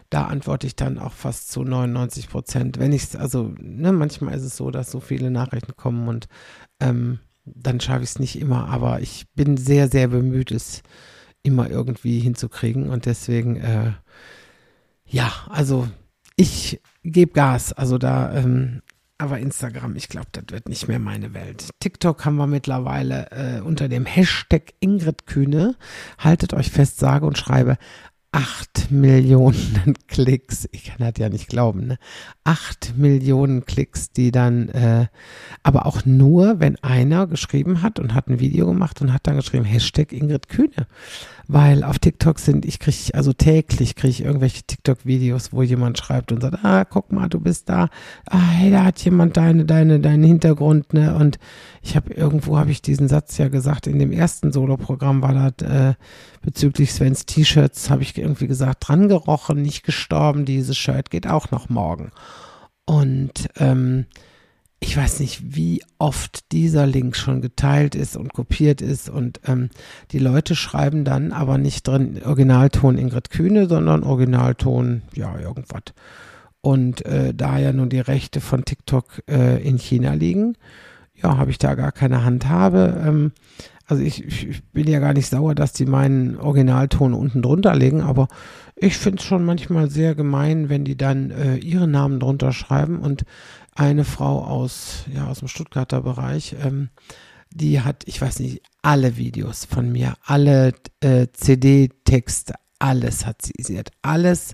da 0.10 0.26
antworte 0.26 0.68
ich 0.68 0.76
dann 0.76 0.98
auch 0.98 1.14
fast 1.14 1.52
zu 1.52 1.64
99 1.64 2.30
Prozent. 2.30 2.80
Wenn 2.80 2.94
ich 2.94 3.18
also, 3.20 3.54
ne, 3.60 3.92
manchmal 3.92 4.36
ist 4.36 4.44
es 4.44 4.58
so, 4.58 4.72
dass 4.72 4.92
so 4.92 5.00
viele 5.00 5.30
Nachrichten 5.30 5.76
kommen 5.76 6.08
und 6.08 6.28
ähm, 6.80 7.20
dann 7.46 7.80
schaffe 7.80 8.04
ich 8.04 8.10
es 8.10 8.20
nicht 8.20 8.40
immer, 8.40 8.68
aber 8.70 9.02
ich 9.02 9.26
bin 9.36 9.58
sehr, 9.58 9.88
sehr 9.88 10.08
bemüht, 10.08 10.52
es 10.52 10.84
immer 11.44 11.70
irgendwie 11.70 12.20
hinzukriegen 12.20 12.90
und 12.90 13.06
deswegen, 13.06 13.58
äh, 13.58 13.94
ja, 15.06 15.32
also 15.50 15.88
ich 16.36 16.82
gebe 17.04 17.34
Gas, 17.34 17.74
also 17.74 17.98
da, 17.98 18.34
ähm, 18.36 18.82
aber 19.18 19.40
Instagram, 19.40 19.98
ich 19.98 20.08
glaube, 20.08 20.28
das 20.32 20.46
wird 20.50 20.70
nicht 20.70 20.88
mehr 20.88 21.00
meine 21.00 21.34
Welt. 21.34 21.70
TikTok 21.82 22.24
haben 22.24 22.38
wir 22.38 22.48
mittlerweile 22.48 23.30
äh, 23.32 23.60
unter 23.60 23.90
dem 23.90 24.06
Hashtag 24.06 24.74
Ingrid 24.80 25.28
Kühne. 25.28 25.76
Haltet 26.18 26.54
euch 26.54 26.72
fest, 26.72 27.00
sage 27.00 27.26
und 27.26 27.38
schreibe 27.38 27.78
acht 28.32 28.92
Millionen 28.92 29.96
Klicks. 30.08 30.68
Ich 30.72 30.86
kann 30.86 30.98
das 31.00 31.14
ja 31.18 31.30
nicht 31.30 31.48
glauben, 31.48 31.88
ne? 31.88 31.98
Acht 32.44 32.94
Millionen 32.98 33.66
Klicks, 33.66 34.12
die 34.12 34.32
dann, 34.32 34.70
äh, 34.70 35.08
aber 35.64 35.86
auch 35.86 36.06
nur, 36.06 36.60
wenn 36.60 36.76
einer 36.84 37.28
geschrieben 37.28 37.82
hat 37.82 38.00
und 38.00 38.14
hat 38.14 38.28
ein 38.28 38.40
Video 38.40 38.68
gemacht 38.68 39.02
und 39.02 39.14
hat 39.14 39.26
dann 39.28 39.38
geschrieben, 39.38 39.66
Hashtag 39.66 40.12
Ingrid 40.12 40.48
Kühne 40.50 40.88
weil 41.52 41.84
auf 41.84 41.98
TikTok 41.98 42.38
sind, 42.38 42.64
ich 42.64 42.78
kriege, 42.78 43.16
also 43.16 43.34
täglich 43.34 43.96
kriege 43.96 44.12
ich 44.12 44.24
irgendwelche 44.24 44.62
TikTok-Videos, 44.62 45.52
wo 45.52 45.64
jemand 45.64 45.98
schreibt 45.98 46.32
und 46.32 46.42
sagt, 46.42 46.64
ah, 46.64 46.86
guck 46.86 47.12
mal, 47.12 47.28
du 47.28 47.40
bist 47.40 47.70
da, 47.70 47.90
ah, 48.28 48.38
hey, 48.38 48.70
da 48.70 48.84
hat 48.86 49.04
jemand 49.04 49.36
deine, 49.36 49.66
deine, 49.66 50.00
deinen 50.00 50.24
Hintergrund, 50.24 50.94
ne? 50.94 51.16
Und 51.16 51.40
ich 51.82 51.96
habe 51.96 52.14
irgendwo 52.14 52.60
habe 52.60 52.70
ich 52.70 52.84
diesen 52.84 53.08
Satz 53.08 53.40
ja 53.40 53.48
gesagt, 53.48 53.88
in 53.88 53.98
dem 53.98 54.12
ersten 54.12 54.52
Solo-Programm 54.52 55.24
war 55.24 55.34
das 55.34 55.68
äh, 55.68 55.94
bezüglich 56.44 56.94
Svens 56.94 57.26
T-Shirts, 57.26 57.90
habe 57.90 58.04
ich 58.04 58.14
irgendwie 58.20 58.48
gesagt, 58.48 58.88
dran 58.88 59.08
gerochen, 59.08 59.62
nicht 59.62 59.84
gestorben, 59.84 60.46
dieses 60.46 60.78
Shirt 60.78 61.10
geht 61.10 61.28
auch 61.28 61.52
noch 61.52 61.70
morgen. 61.70 62.12
Und 62.86 63.50
ähm, 63.58 64.06
ich 64.80 64.96
weiß 64.96 65.20
nicht, 65.20 65.56
wie 65.56 65.84
oft 65.98 66.52
dieser 66.52 66.88
Link 66.88 67.16
schon 67.16 67.42
geteilt 67.42 67.96
ist 67.96 68.16
und 68.16 68.34
kopiert 68.34 68.82
ist 68.82 69.10
und 69.10 69.42
ähm, 69.46 69.70
die 70.12 70.20
Leute 70.20 70.56
schreiben 70.56 71.04
dann 71.04 71.34
aber 71.34 71.58
nicht 71.58 71.88
drin 71.88 72.22
Originalton 72.24 72.98
Ingrid 72.98 73.30
Kühne, 73.30 73.68
sondern 73.68 74.04
Originalton, 74.04 75.02
ja, 75.14 75.38
irgendwas. 75.38 75.84
Und 76.62 77.06
äh, 77.06 77.34
da 77.34 77.60
ja 77.60 77.74
nun 77.74 77.90
die 77.90 78.00
Rechte 78.00 78.42
von 78.42 78.66
TikTok 78.66 79.24
äh, 79.30 79.62
in 79.62 79.78
China 79.78 80.14
liegen, 80.14 80.56
ja, 81.22 81.38
habe 81.38 81.52
ich 81.52 81.58
da 81.58 81.76
gar 81.76 81.92
keine 81.92 82.24
Handhabe. 82.24 83.02
Ähm, 83.06 83.32
also 83.90 84.04
ich, 84.04 84.24
ich, 84.24 84.64
bin 84.66 84.88
ja 84.88 85.00
gar 85.00 85.14
nicht 85.14 85.28
sauer, 85.28 85.56
dass 85.56 85.74
die 85.74 85.88
meinen 85.88 86.38
Originalton 86.38 87.16
unten 87.16 87.42
drunter 87.42 87.76
legen, 87.76 88.02
aber 88.02 88.28
ich 88.76 88.98
finde 88.98 89.18
es 89.18 89.26
schon 89.26 89.44
manchmal 89.44 89.90
sehr 89.90 90.14
gemein, 90.14 90.70
wenn 90.70 90.86
die 90.86 90.96
dann 90.96 91.32
äh, 91.32 91.56
ihren 91.58 91.90
Namen 91.90 92.20
drunter 92.20 92.54
schreiben 92.54 93.00
und 93.00 93.26
eine 93.76 94.06
Frau 94.06 94.44
aus, 94.44 95.06
ja, 95.12 95.28
aus 95.28 95.40
dem 95.40 95.48
Stuttgarter 95.48 96.02
Bereich, 96.02 96.56
ähm, 96.64 96.90
die 97.52 97.82
hat, 97.82 98.04
ich 98.06 98.22
weiß 98.22 98.42
nicht, 98.42 98.62
alle 98.84 99.18
Videos 99.18 99.66
von 99.66 99.92
mir, 99.92 100.14
alle 100.24 100.74
äh, 101.00 101.26
CD-Texte, 101.34 102.54
alles 102.78 103.26
hat 103.26 103.42
sie. 103.42 103.54
Sie 103.60 103.80
hat 103.80 103.90
alles 104.04 104.54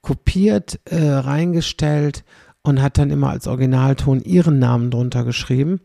kopiert, 0.00 0.80
äh, 0.86 1.08
reingestellt 1.08 2.24
und 2.62 2.82
hat 2.82 2.98
dann 2.98 3.10
immer 3.10 3.30
als 3.30 3.46
Originalton 3.46 4.20
ihren 4.22 4.58
Namen 4.58 4.90
drunter 4.90 5.24
geschrieben. 5.24 5.80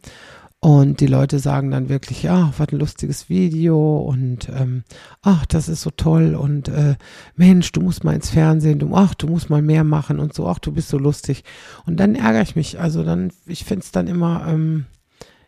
Und 0.60 1.02
die 1.02 1.08
Leute 1.08 1.38
sagen 1.38 1.70
dann 1.70 1.88
wirklich, 1.88 2.24
ja, 2.24 2.52
was 2.58 2.70
ein 2.70 2.80
lustiges 2.80 3.30
Video 3.30 4.00
und 4.00 4.50
ähm, 4.50 4.84
ach, 5.22 5.46
das 5.46 5.70
ist 5.70 5.82
so 5.82 5.92
toll 5.92 6.34
und 6.34 6.68
äh, 6.68 6.96
Mensch, 7.36 7.72
du 7.74 7.82
musst 7.82 8.04
mal 8.04 8.16
ins 8.16 8.32
Fernsehen, 8.32 8.80
du, 8.80 8.96
ach, 8.96 9.14
du 9.14 9.28
musst 9.28 9.52
mal 9.52 9.62
mehr 9.62 9.84
machen 9.84 10.20
und 10.20 10.34
so, 10.34 10.48
ach, 10.48 10.58
du 10.58 10.72
bist 10.72 10.90
so 10.90 10.98
lustig. 10.98 11.44
Und 11.86 12.00
dann 12.00 12.16
ärgere 12.16 12.42
ich 12.42 12.56
mich. 12.56 12.80
Also 12.80 13.04
dann, 13.04 13.32
ich 13.46 13.66
finde 13.66 13.84
es 13.84 13.92
dann 13.92 14.08
immer, 14.08 14.48
ähm, 14.48 14.86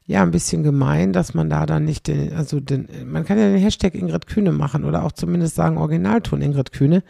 ja, 0.05 0.21
ein 0.21 0.31
bisschen 0.31 0.61
gemein, 0.61 1.11
dass 1.11 1.33
man 1.33 1.49
da 1.49 1.65
dann 1.65 1.85
nicht 1.85 2.07
den, 2.07 2.33
also 2.33 2.59
den, 2.59 2.87
man 3.05 3.25
kann 3.25 3.39
ja 3.39 3.49
den 3.49 3.57
Hashtag 3.61 3.95
Ingrid 3.95 4.27
Kühne 4.27 4.51
machen 4.51 4.85
oder 4.85 5.03
auch 5.03 5.11
zumindest 5.11 5.55
sagen 5.55 5.77
Originalton 5.77 6.41
Ingrid 6.41 6.71
Kühne. 6.71 7.03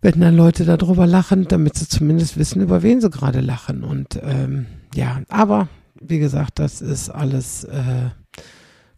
Wenn 0.00 0.20
dann 0.20 0.34
Leute 0.34 0.64
darüber 0.64 1.06
lachen, 1.06 1.46
damit 1.46 1.76
sie 1.76 1.88
zumindest 1.88 2.38
wissen, 2.38 2.62
über 2.62 2.82
wen 2.82 3.02
sie 3.02 3.10
gerade 3.10 3.40
lachen. 3.40 3.84
Und 3.84 4.18
ähm, 4.22 4.64
ja, 4.94 5.20
aber 5.28 5.68
wie 6.00 6.18
gesagt, 6.18 6.58
das 6.58 6.80
ist 6.80 7.10
alles, 7.10 7.64
äh, 7.64 8.10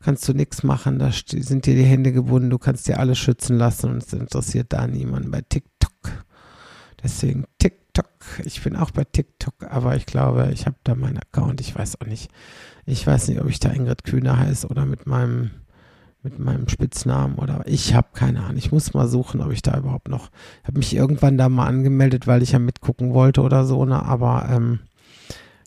kannst 0.01 0.27
du 0.29 0.33
nichts 0.33 0.63
machen, 0.63 0.99
da 0.99 1.11
sind 1.13 1.67
dir 1.67 1.75
die 1.75 1.85
Hände 1.85 2.13
gebunden, 2.13 2.51
du 2.51 2.59
kannst 2.59 2.89
dir 2.89 2.99
alles 2.99 3.19
schützen 3.19 3.59
lassen 3.59 3.91
und 3.91 4.03
es 4.03 4.13
interessiert 4.13 4.73
da 4.73 4.87
niemanden 4.87 5.31
bei 5.31 5.43
TikTok. 5.43 5.93
Deswegen 7.03 7.45
TikTok, 7.59 8.07
ich 8.45 8.63
bin 8.63 8.77
auch 8.77 8.93
bei 8.93 9.05
TikTok, 9.05 9.55
aber 9.69 9.97
ich 9.97 10.07
glaube, 10.07 10.51
ich 10.53 10.67
habe 10.67 10.77
da 10.85 10.95
meinen 10.95 11.19
Account, 11.19 11.61
ich 11.61 11.77
weiß 11.77 12.01
auch 12.01 12.07
nicht. 12.07 12.31
Ich 12.87 13.07
weiß 13.07 13.29
nicht, 13.29 13.41
ob 13.41 13.49
ich 13.49 13.61
da 13.61 13.71
Ingrid 13.71 14.05
Kühne 14.05 14.39
heiße 14.39 14.67
oder 14.69 14.87
mit 14.87 15.07
meinem 15.07 15.51
mit 16.25 16.39
meinem 16.39 16.69
Spitznamen 16.69 17.35
oder 17.35 17.63
ich 17.67 17.95
habe 17.95 18.09
keine 18.13 18.45
Ahnung. 18.45 18.57
Ich 18.57 18.71
muss 18.71 18.95
mal 18.95 19.09
suchen, 19.09 19.41
ob 19.41 19.51
ich 19.51 19.61
da 19.61 19.77
überhaupt 19.77 20.09
noch. 20.09 20.31
Ich 20.63 20.69
habe 20.69 20.79
mich 20.79 20.95
irgendwann 20.95 21.37
da 21.37 21.49
mal 21.49 21.67
angemeldet, 21.67 22.29
weil 22.29 22.43
ich 22.43 22.53
ja 22.53 22.61
mitgucken 22.61 23.13
wollte 23.13 23.43
oder 23.43 23.65
so, 23.65 23.85
ne? 23.85 24.05
Aber 24.05 24.49
ähm, 24.49 24.79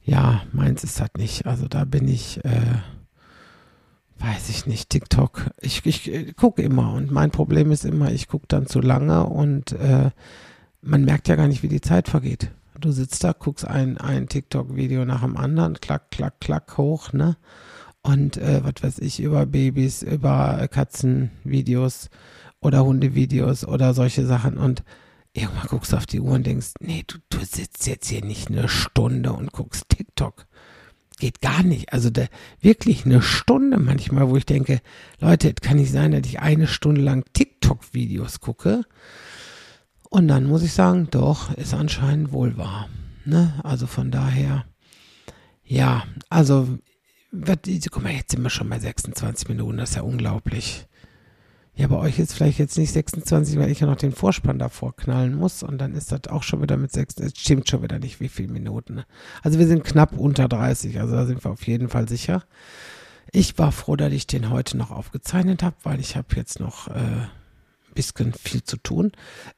ja, 0.05 0.43
meins 0.51 0.83
ist 0.83 0.99
das 0.99 1.09
nicht. 1.17 1.45
Also 1.45 1.67
da 1.67 1.83
bin 1.83 2.07
ich, 2.07 2.43
äh, 2.45 2.75
weiß 4.19 4.49
ich 4.49 4.67
nicht, 4.67 4.89
TikTok. 4.89 5.49
Ich, 5.59 5.85
ich, 5.85 6.07
ich 6.07 6.13
äh, 6.13 6.33
gucke 6.33 6.61
immer 6.61 6.93
und 6.93 7.11
mein 7.11 7.31
Problem 7.31 7.71
ist 7.71 7.85
immer, 7.85 8.11
ich 8.11 8.27
gucke 8.27 8.45
dann 8.47 8.67
zu 8.67 8.79
lange 8.79 9.25
und 9.25 9.71
äh, 9.73 10.11
man 10.81 11.03
merkt 11.03 11.27
ja 11.27 11.35
gar 11.35 11.47
nicht, 11.47 11.63
wie 11.63 11.67
die 11.67 11.81
Zeit 11.81 12.07
vergeht. 12.07 12.51
Du 12.79 12.91
sitzt 12.91 13.23
da, 13.23 13.33
guckst 13.33 13.65
ein, 13.65 13.97
ein 13.97 14.27
TikTok-Video 14.27 15.05
nach 15.05 15.21
dem 15.21 15.37
anderen, 15.37 15.79
klack, 15.79 16.11
klack, 16.11 16.39
klack 16.39 16.77
hoch, 16.77 17.13
ne? 17.13 17.37
Und 18.03 18.37
äh, 18.37 18.63
was 18.63 18.83
weiß 18.83 18.99
ich, 18.99 19.19
über 19.19 19.47
Babys, 19.47 20.03
über 20.03 20.67
Katzenvideos 20.69 22.11
oder 22.61 22.85
Hundevideos 22.85 23.65
oder 23.65 23.95
solche 23.95 24.27
Sachen. 24.27 24.57
Und 24.57 24.83
irgendwann 25.35 25.67
guckst 25.67 25.91
du 25.91 25.97
auf 25.97 26.05
die 26.05 26.21
Uhr 26.21 26.33
und 26.33 26.45
denkst, 26.45 26.73
nee, 26.79 27.03
du, 27.05 27.17
du 27.29 27.39
sitzt 27.43 27.85
jetzt 27.87 28.07
hier 28.07 28.23
nicht 28.23 28.49
eine 28.49 28.69
Stunde 28.69 29.33
und 29.33 29.51
guckst 29.51 29.89
TikTok. 29.89 30.47
Geht 31.19 31.41
gar 31.41 31.63
nicht. 31.63 31.93
Also 31.93 32.09
da, 32.09 32.25
wirklich 32.61 33.05
eine 33.05 33.21
Stunde 33.21 33.77
manchmal, 33.77 34.29
wo 34.29 34.37
ich 34.37 34.45
denke, 34.45 34.81
Leute, 35.19 35.53
kann 35.53 35.77
nicht 35.77 35.91
sein, 35.91 36.11
dass 36.11 36.25
ich 36.25 36.39
eine 36.39 36.67
Stunde 36.67 37.01
lang 37.01 37.25
TikTok-Videos 37.33 38.39
gucke. 38.39 38.83
Und 40.09 40.27
dann 40.27 40.45
muss 40.45 40.63
ich 40.63 40.73
sagen, 40.73 41.09
doch, 41.11 41.53
ist 41.53 41.73
anscheinend 41.73 42.31
wohl 42.31 42.57
wahr. 42.57 42.89
Ne? 43.25 43.59
Also 43.63 43.87
von 43.87 44.11
daher, 44.11 44.65
ja, 45.63 46.03
also, 46.29 46.77
guck 47.31 48.03
mal, 48.03 48.13
jetzt 48.13 48.31
sind 48.31 48.41
wir 48.41 48.49
schon 48.49 48.69
bei 48.69 48.79
26 48.79 49.49
Minuten, 49.49 49.77
das 49.77 49.91
ist 49.91 49.95
ja 49.97 50.03
unglaublich. 50.03 50.87
Ja, 51.77 51.87
bei 51.87 51.97
euch 51.97 52.19
ist 52.19 52.33
vielleicht 52.33 52.57
jetzt 52.57 52.77
nicht 52.77 52.93
26, 52.93 53.59
weil 53.59 53.69
ich 53.69 53.81
ja 53.81 53.87
noch 53.87 53.97
den 53.97 54.13
Vorspann 54.13 54.59
davor 54.59 54.95
knallen 54.95 55.35
muss 55.35 55.61
und 55.61 55.77
dann 55.77 55.93
ist 55.93 56.09
das 56.09 56.27
auch 56.29 56.41
schon 56.41 56.61
wieder 56.61 56.77
mit 56.77 56.93
6, 56.93 57.17
es 57.17 57.33
stimmt 57.37 57.69
schon 57.69 57.83
wieder 57.83 57.99
nicht, 57.99 58.21
wie 58.21 58.29
viele 58.29 58.53
Minuten. 58.53 58.95
Ne? 58.95 59.05
Also 59.43 59.59
wir 59.59 59.67
sind 59.67 59.83
knapp 59.83 60.17
unter 60.17 60.47
30, 60.47 61.01
also 61.01 61.15
da 61.15 61.25
sind 61.25 61.43
wir 61.43 61.51
auf 61.51 61.67
jeden 61.67 61.89
Fall 61.89 62.07
sicher. 62.07 62.43
Ich 63.31 63.57
war 63.57 63.73
froh, 63.73 63.97
dass 63.97 64.13
ich 64.13 64.25
den 64.25 64.51
heute 64.51 64.77
noch 64.77 64.91
aufgezeichnet 64.91 65.63
habe, 65.63 65.75
weil 65.83 65.99
ich 65.99 66.15
habe 66.15 66.27
jetzt 66.37 66.61
noch 66.61 66.87
äh, 66.87 66.93
ein 66.93 67.29
bisschen 67.93 68.31
viel 68.31 68.63
zu 68.63 68.77
tun. 68.77 69.11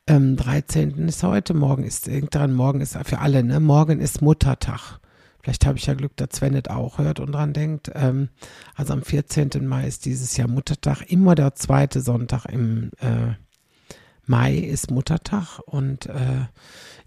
Ähm, 0.08 0.38
13. 0.38 1.08
ist 1.08 1.22
heute, 1.22 1.54
morgen 1.54 1.84
ist 1.84 2.08
irgendwann, 2.08 2.56
morgen 2.56 2.82
ist 2.82 2.98
für 3.04 3.20
alle, 3.20 3.44
ne? 3.44 3.60
Morgen 3.60 4.00
ist 4.00 4.24
Muttertag. 4.24 5.00
Vielleicht 5.42 5.66
habe 5.66 5.78
ich 5.78 5.86
ja 5.86 5.94
Glück, 5.94 6.16
dass 6.18 6.30
Sven 6.34 6.56
es 6.56 6.70
auch 6.70 6.98
hört 6.98 7.20
und 7.20 7.32
dran 7.32 7.54
denkt. 7.54 7.92
Ähm, 7.94 8.30
also 8.76 8.94
am 8.94 9.02
14. 9.02 9.50
Mai 9.66 9.88
ist 9.88 10.06
dieses 10.06 10.36
Jahr 10.38 10.48
Muttertag. 10.48 11.04
Immer 11.10 11.36
der 11.36 11.56
zweite 11.56 12.02
Sonntag 12.02 12.46
im 12.46 12.92
äh, 13.00 13.34
Mai 14.26 14.56
ist 14.56 14.92
Muttertag. 14.92 15.60
Und 15.66 16.08
äh, 16.08 16.46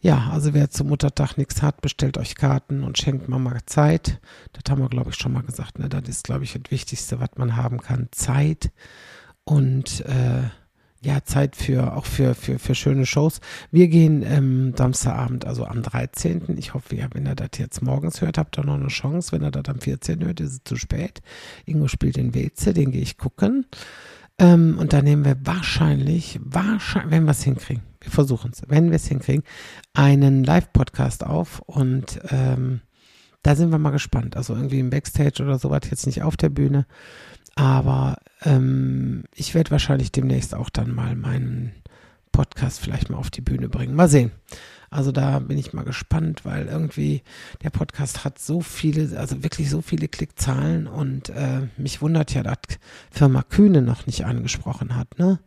ja, 0.01 0.31
also 0.33 0.55
wer 0.55 0.71
zum 0.71 0.88
Muttertag 0.88 1.37
nichts 1.37 1.61
hat, 1.61 1.83
bestellt 1.83 2.16
euch 2.16 2.35
Karten 2.35 2.83
und 2.83 2.99
schenkt 2.99 3.29
Mama 3.29 3.59
Zeit. 3.66 4.21
Das 4.53 4.71
haben 4.71 4.81
wir, 4.81 4.88
glaube 4.88 5.11
ich, 5.11 5.16
schon 5.16 5.33
mal 5.33 5.43
gesagt. 5.43 5.79
Ne? 5.79 5.88
Das 5.88 6.09
ist, 6.09 6.25
glaube 6.25 6.45
ich, 6.45 6.55
das 6.55 6.71
Wichtigste, 6.71 7.21
was 7.21 7.31
man 7.37 7.57
haben 7.57 7.81
kann. 7.81 8.09
Zeit. 8.11 8.71
Und 9.45 10.01
äh, 10.07 10.45
ja, 11.02 11.24
Zeit 11.24 11.56
für, 11.56 11.96
auch 11.96 12.04
für, 12.04 12.34
für, 12.34 12.58
für 12.58 12.74
schöne 12.74 13.06
Shows. 13.06 13.40
Wir 13.70 13.88
gehen 13.88 14.22
ähm, 14.22 14.74
Samstagabend, 14.76 15.46
also 15.46 15.64
am 15.64 15.82
13. 15.82 16.58
Ich 16.58 16.74
hoffe, 16.74 16.94
ja, 16.94 17.08
wenn 17.12 17.26
ihr 17.26 17.34
das 17.34 17.50
jetzt 17.56 17.82
morgens 17.82 18.20
hört, 18.20 18.36
habt 18.36 18.58
ihr 18.58 18.64
noch 18.64 18.74
eine 18.74 18.88
Chance. 18.88 19.32
Wenn 19.32 19.42
ihr 19.42 19.50
das 19.50 19.64
am 19.68 19.80
14. 19.80 20.22
hört, 20.24 20.40
ist 20.40 20.52
es 20.52 20.64
zu 20.64 20.76
spät. 20.76 21.22
Ingo 21.64 21.88
spielt 21.88 22.16
den 22.16 22.34
Weze, 22.34 22.74
den 22.74 22.90
gehe 22.90 23.00
ich 23.00 23.16
gucken. 23.16 23.64
Ähm, 24.38 24.76
und 24.78 24.92
dann 24.92 25.04
nehmen 25.04 25.24
wir 25.24 25.36
wahrscheinlich, 25.42 26.38
wahrscheinlich, 26.42 27.10
wenn 27.10 27.24
wir 27.24 27.32
es 27.32 27.42
hinkriegen, 27.42 27.82
wir 28.00 28.10
versuchen 28.10 28.50
es, 28.52 28.62
wenn 28.68 28.90
wir 28.90 28.96
es 28.96 29.06
hinkriegen, 29.06 29.44
einen 29.94 30.44
Live-Podcast 30.44 31.24
auf 31.24 31.60
und 31.60 32.20
ähm, 32.30 32.80
da 33.42 33.56
sind 33.56 33.70
wir 33.70 33.78
mal 33.78 33.90
gespannt. 33.90 34.36
Also 34.36 34.54
irgendwie 34.54 34.80
im 34.80 34.90
Backstage 34.90 35.42
oder 35.42 35.58
sowas, 35.58 35.80
jetzt 35.90 36.06
nicht 36.06 36.22
auf 36.22 36.36
der 36.36 36.50
Bühne. 36.50 36.86
Aber 37.61 38.16
ähm, 38.42 39.25
ich 39.35 39.55
werde 39.55 39.70
wahrscheinlich 39.70 40.11
demnächst 40.11 40.55
auch 40.55 40.70
dann 40.70 40.94
mal 40.94 41.14
meinen 41.14 41.75
Podcast 42.33 42.81
vielleicht 42.81 43.11
mal 43.11 43.18
auf 43.18 43.31
die 43.31 43.42
Bühne 43.42 43.68
bringen. 43.68 43.94
Mal 43.94 44.09
sehen. 44.09 44.31
Also 44.88 45.12
da 45.12 45.40
bin 45.40 45.59
ich 45.59 45.75
mal 45.75 45.85
gespannt, 45.85 46.46
weil 46.46 46.68
irgendwie 46.68 47.23
der 47.62 47.68
Podcast 47.68 48.25
hat 48.25 48.38
so 48.38 48.62
viele, 48.62 49.18
also 49.18 49.42
wirklich 49.42 49.68
so 49.68 49.83
viele 49.83 50.09
Klickzahlen 50.09 50.87
und 50.87 51.29
äh, 51.29 51.68
mich 51.77 52.01
wundert 52.01 52.33
ja, 52.33 52.42
dass 52.42 52.57
Firma 53.11 53.42
Kühne 53.42 53.83
noch 53.83 54.07
nicht 54.07 54.25
angesprochen 54.25 54.96
hat, 54.96 55.18
ne? 55.18 55.38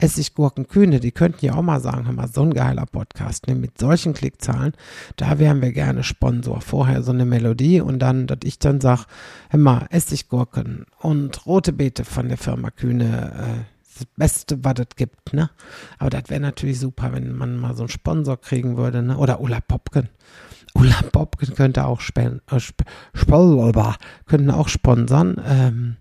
Essiggurken 0.00 0.68
Kühne, 0.68 1.00
die 1.00 1.10
könnten 1.10 1.44
ja 1.44 1.54
auch 1.54 1.62
mal 1.62 1.80
sagen, 1.80 2.06
hör 2.06 2.12
mal, 2.12 2.28
so 2.28 2.42
ein 2.42 2.54
geiler 2.54 2.86
Podcast, 2.86 3.48
ne, 3.48 3.56
mit 3.56 3.78
solchen 3.78 4.14
Klickzahlen, 4.14 4.72
da 5.16 5.40
wären 5.40 5.60
wir 5.60 5.72
gerne 5.72 6.04
Sponsor. 6.04 6.60
Vorher 6.60 7.02
so 7.02 7.10
eine 7.10 7.24
Melodie 7.24 7.80
und 7.80 7.98
dann, 7.98 8.28
dass 8.28 8.38
ich 8.44 8.60
dann 8.60 8.80
sag, 8.80 9.06
hör 9.50 9.58
mal, 9.58 9.86
Essiggurken 9.90 10.86
und 11.00 11.46
rote 11.46 11.72
Beete 11.72 12.04
von 12.04 12.28
der 12.28 12.38
Firma 12.38 12.70
Kühne, 12.70 13.32
äh, 13.34 13.64
das 13.98 14.06
Beste, 14.16 14.62
was 14.62 14.74
es 14.78 14.94
gibt, 14.94 15.32
ne? 15.32 15.50
Aber 15.98 16.10
das 16.10 16.28
wäre 16.28 16.40
natürlich 16.40 16.78
super, 16.78 17.12
wenn 17.12 17.36
man 17.36 17.56
mal 17.56 17.74
so 17.74 17.82
einen 17.82 17.88
Sponsor 17.88 18.40
kriegen 18.40 18.76
würde, 18.76 19.02
ne? 19.02 19.18
Oder 19.18 19.40
Ulla 19.40 19.58
Popken. 19.60 20.08
Ulla 20.74 21.02
Popken 21.10 21.56
könnte 21.56 21.86
auch 21.86 22.00
spen 22.00 22.40
äh, 22.48 22.58
sp 22.62 22.86
könnten 24.26 24.50
auch 24.52 24.68
sponsern. 24.68 25.42
Ähm, 25.44 25.96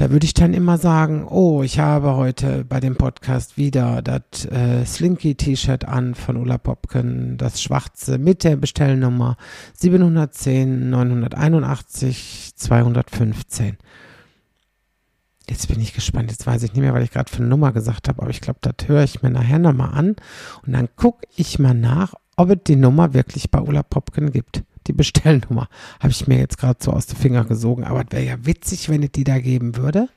da 0.00 0.10
würde 0.10 0.24
ich 0.24 0.32
dann 0.32 0.54
immer 0.54 0.78
sagen, 0.78 1.28
oh, 1.28 1.62
ich 1.62 1.78
habe 1.78 2.16
heute 2.16 2.64
bei 2.64 2.80
dem 2.80 2.96
Podcast 2.96 3.58
wieder 3.58 4.00
das 4.00 4.46
äh, 4.46 4.82
Slinky-T-Shirt 4.86 5.84
an 5.84 6.14
von 6.14 6.38
Ulla 6.38 6.56
Popken, 6.56 7.36
das 7.36 7.60
schwarze 7.60 8.16
mit 8.16 8.42
der 8.42 8.56
Bestellnummer 8.56 9.36
710 9.74 10.88
981 10.88 12.52
215. 12.56 13.76
Jetzt 15.50 15.68
bin 15.68 15.78
ich 15.80 15.92
gespannt, 15.92 16.30
jetzt 16.30 16.46
weiß 16.46 16.62
ich 16.62 16.72
nicht 16.72 16.80
mehr, 16.80 16.94
weil 16.94 17.02
ich 17.02 17.10
gerade 17.10 17.30
für 17.30 17.40
eine 17.40 17.48
Nummer 17.48 17.72
gesagt 17.72 18.08
habe, 18.08 18.22
aber 18.22 18.30
ich 18.30 18.40
glaube, 18.40 18.60
das 18.62 18.88
höre 18.88 19.04
ich 19.04 19.22
mir 19.22 19.30
nachher 19.30 19.58
nochmal 19.58 19.92
an 19.92 20.16
und 20.64 20.72
dann 20.72 20.88
gucke 20.96 21.26
ich 21.36 21.58
mal 21.58 21.74
nach, 21.74 22.14
ob 22.36 22.48
es 22.48 22.58
die 22.66 22.76
Nummer 22.76 23.12
wirklich 23.12 23.50
bei 23.50 23.60
Ulla 23.60 23.82
Popken 23.82 24.32
gibt. 24.32 24.62
Die 24.90 24.96
Bestellnummer. 24.96 25.68
Habe 26.00 26.10
ich 26.10 26.26
mir 26.26 26.38
jetzt 26.38 26.58
gerade 26.58 26.78
so 26.82 26.92
aus 26.92 27.06
den 27.06 27.16
Finger 27.16 27.44
gesogen. 27.44 27.84
Aber 27.84 28.00
es 28.00 28.06
wäre 28.10 28.24
ja 28.24 28.46
witzig, 28.46 28.88
wenn 28.88 29.02
es 29.02 29.12
die 29.12 29.24
da 29.24 29.38
geben 29.38 29.76
würde. 29.76 30.08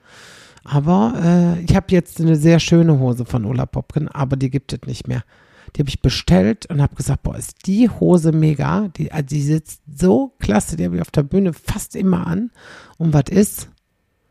Aber 0.64 1.14
äh, 1.22 1.62
ich 1.62 1.76
habe 1.76 1.88
jetzt 1.90 2.20
eine 2.22 2.36
sehr 2.36 2.60
schöne 2.60 3.00
Hose 3.00 3.26
von 3.26 3.46
Ulla 3.46 3.66
Popken, 3.66 4.08
aber 4.08 4.38
die 4.38 4.50
gibt 4.50 4.74
es 4.74 4.80
nicht 4.86 5.08
mehr. 5.08 5.24
Die 5.76 5.80
habe 5.80 5.90
ich 5.90 6.02
bestellt 6.02 6.68
und 6.68 6.82
habe 6.82 6.96
gesagt, 6.96 7.24
boah, 7.24 7.36
ist 7.36 7.66
die 7.66 7.90
Hose 7.90 8.32
mega. 8.32 8.90
Die, 8.90 9.12
also 9.12 9.28
die 9.28 9.42
sitzt 9.42 9.82
so 9.94 10.34
klasse, 10.40 10.78
die 10.78 10.86
habe 10.86 10.96
ich 10.96 11.02
auf 11.02 11.12
der 11.12 11.24
Bühne 11.24 11.54
fast 11.54 11.96
immer 11.96 12.28
an. 12.28 12.52
Und 12.98 13.14
was 13.14 13.26
ist? 13.30 13.70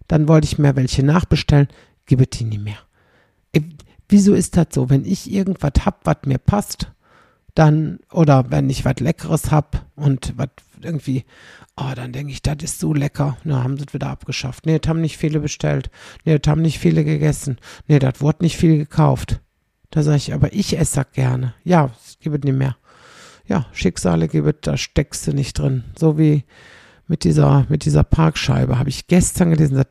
Dann 0.08 0.28
wollte 0.28 0.46
ich 0.46 0.58
mir 0.58 0.76
welche 0.76 1.02
nachbestellen, 1.02 1.68
gebe 2.06 2.26
die 2.26 2.44
nie 2.44 2.58
mehr. 2.58 2.78
Ich, 3.52 3.64
wieso 4.08 4.34
ist 4.34 4.56
das 4.56 4.68
so? 4.72 4.88
Wenn 4.88 5.04
ich 5.04 5.30
irgendwas 5.30 5.84
hab, 5.84 6.06
was 6.06 6.18
mir 6.26 6.38
passt, 6.38 6.92
dann, 7.54 8.00
oder 8.10 8.50
wenn 8.50 8.70
ich 8.70 8.84
was 8.84 9.00
Leckeres 9.00 9.50
hab 9.50 9.86
und 9.94 10.32
was 10.36 10.48
irgendwie, 10.80 11.24
oh, 11.76 11.92
dann 11.94 12.12
denke 12.12 12.32
ich, 12.32 12.42
das 12.42 12.56
ist 12.62 12.80
so 12.80 12.94
lecker. 12.94 13.36
Na, 13.44 13.62
haben 13.62 13.76
sie 13.76 13.84
es 13.86 13.94
wieder 13.94 14.08
abgeschafft. 14.08 14.66
Nee, 14.66 14.78
das 14.78 14.88
haben 14.88 15.00
nicht 15.00 15.18
viele 15.18 15.40
bestellt. 15.40 15.90
Nee, 16.24 16.38
das 16.38 16.50
haben 16.50 16.62
nicht 16.62 16.78
viele 16.78 17.04
gegessen. 17.04 17.58
Nee, 17.88 17.98
das 17.98 18.20
wurde 18.20 18.44
nicht 18.44 18.56
viel 18.56 18.78
gekauft. 18.78 19.40
Da 19.90 20.02
sage 20.02 20.16
ich, 20.16 20.32
aber 20.32 20.52
ich 20.52 20.78
esse 20.78 20.96
das 20.96 21.12
gerne. 21.12 21.54
Ja, 21.64 21.90
es 22.04 22.18
gibt 22.18 22.44
nicht 22.44 22.56
mehr. 22.56 22.76
Ja, 23.46 23.66
Schicksale 23.72 24.28
gibt 24.28 24.66
da 24.66 24.76
steckst 24.76 25.26
du 25.26 25.32
nicht 25.32 25.58
drin. 25.58 25.84
So 25.98 26.18
wie 26.18 26.44
mit 27.06 27.24
dieser, 27.24 27.66
mit 27.68 27.84
dieser 27.84 28.04
Parkscheibe 28.04 28.78
habe 28.78 28.88
ich 28.88 29.06
gestern 29.06 29.50
gelesen. 29.50 29.76
Das 29.76 29.86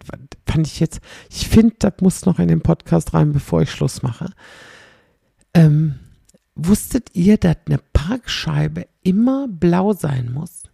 fand 0.47 0.67
ich 0.67 0.79
jetzt, 0.79 1.01
ich 1.29 1.47
finde, 1.47 1.75
das 1.77 1.93
muss 2.01 2.25
noch 2.25 2.39
in 2.39 2.47
den 2.47 2.61
Podcast 2.61 3.13
rein, 3.13 3.33
bevor 3.33 3.61
ich 3.61 3.71
Schluss 3.71 4.01
mache. 4.01 4.31
Ähm, 5.53 5.99
wusstet 6.55 7.09
ihr, 7.13 7.37
dass 7.37 7.57
eine 7.65 7.79
Parkscheibe 7.93 8.87
immer 9.03 9.47
blau 9.47 9.93
sein 9.93 10.31
muss? 10.31 10.71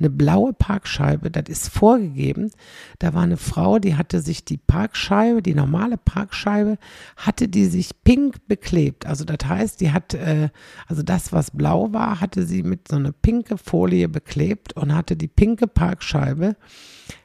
eine 0.00 0.10
blaue 0.10 0.52
Parkscheibe, 0.52 1.30
das 1.30 1.48
ist 1.48 1.68
vorgegeben. 1.68 2.50
Da 2.98 3.14
war 3.14 3.22
eine 3.22 3.36
Frau, 3.36 3.78
die 3.78 3.96
hatte 3.96 4.20
sich 4.20 4.44
die 4.44 4.56
Parkscheibe, 4.56 5.42
die 5.42 5.54
normale 5.54 5.98
Parkscheibe, 5.98 6.78
hatte 7.16 7.48
die 7.48 7.66
sich 7.66 7.90
pink 8.02 8.48
beklebt. 8.48 9.06
Also 9.06 9.24
das 9.24 9.46
heißt, 9.46 9.80
die 9.80 9.92
hat, 9.92 10.14
äh, 10.14 10.48
also 10.86 11.02
das, 11.02 11.32
was 11.32 11.50
blau 11.50 11.92
war, 11.92 12.20
hatte 12.20 12.46
sie 12.46 12.62
mit 12.62 12.88
so 12.88 12.96
einer 12.96 13.12
pinke 13.12 13.58
Folie 13.58 14.08
beklebt 14.08 14.72
und 14.72 14.94
hatte 14.94 15.16
die 15.16 15.28
pinke 15.28 15.66
Parkscheibe 15.66 16.56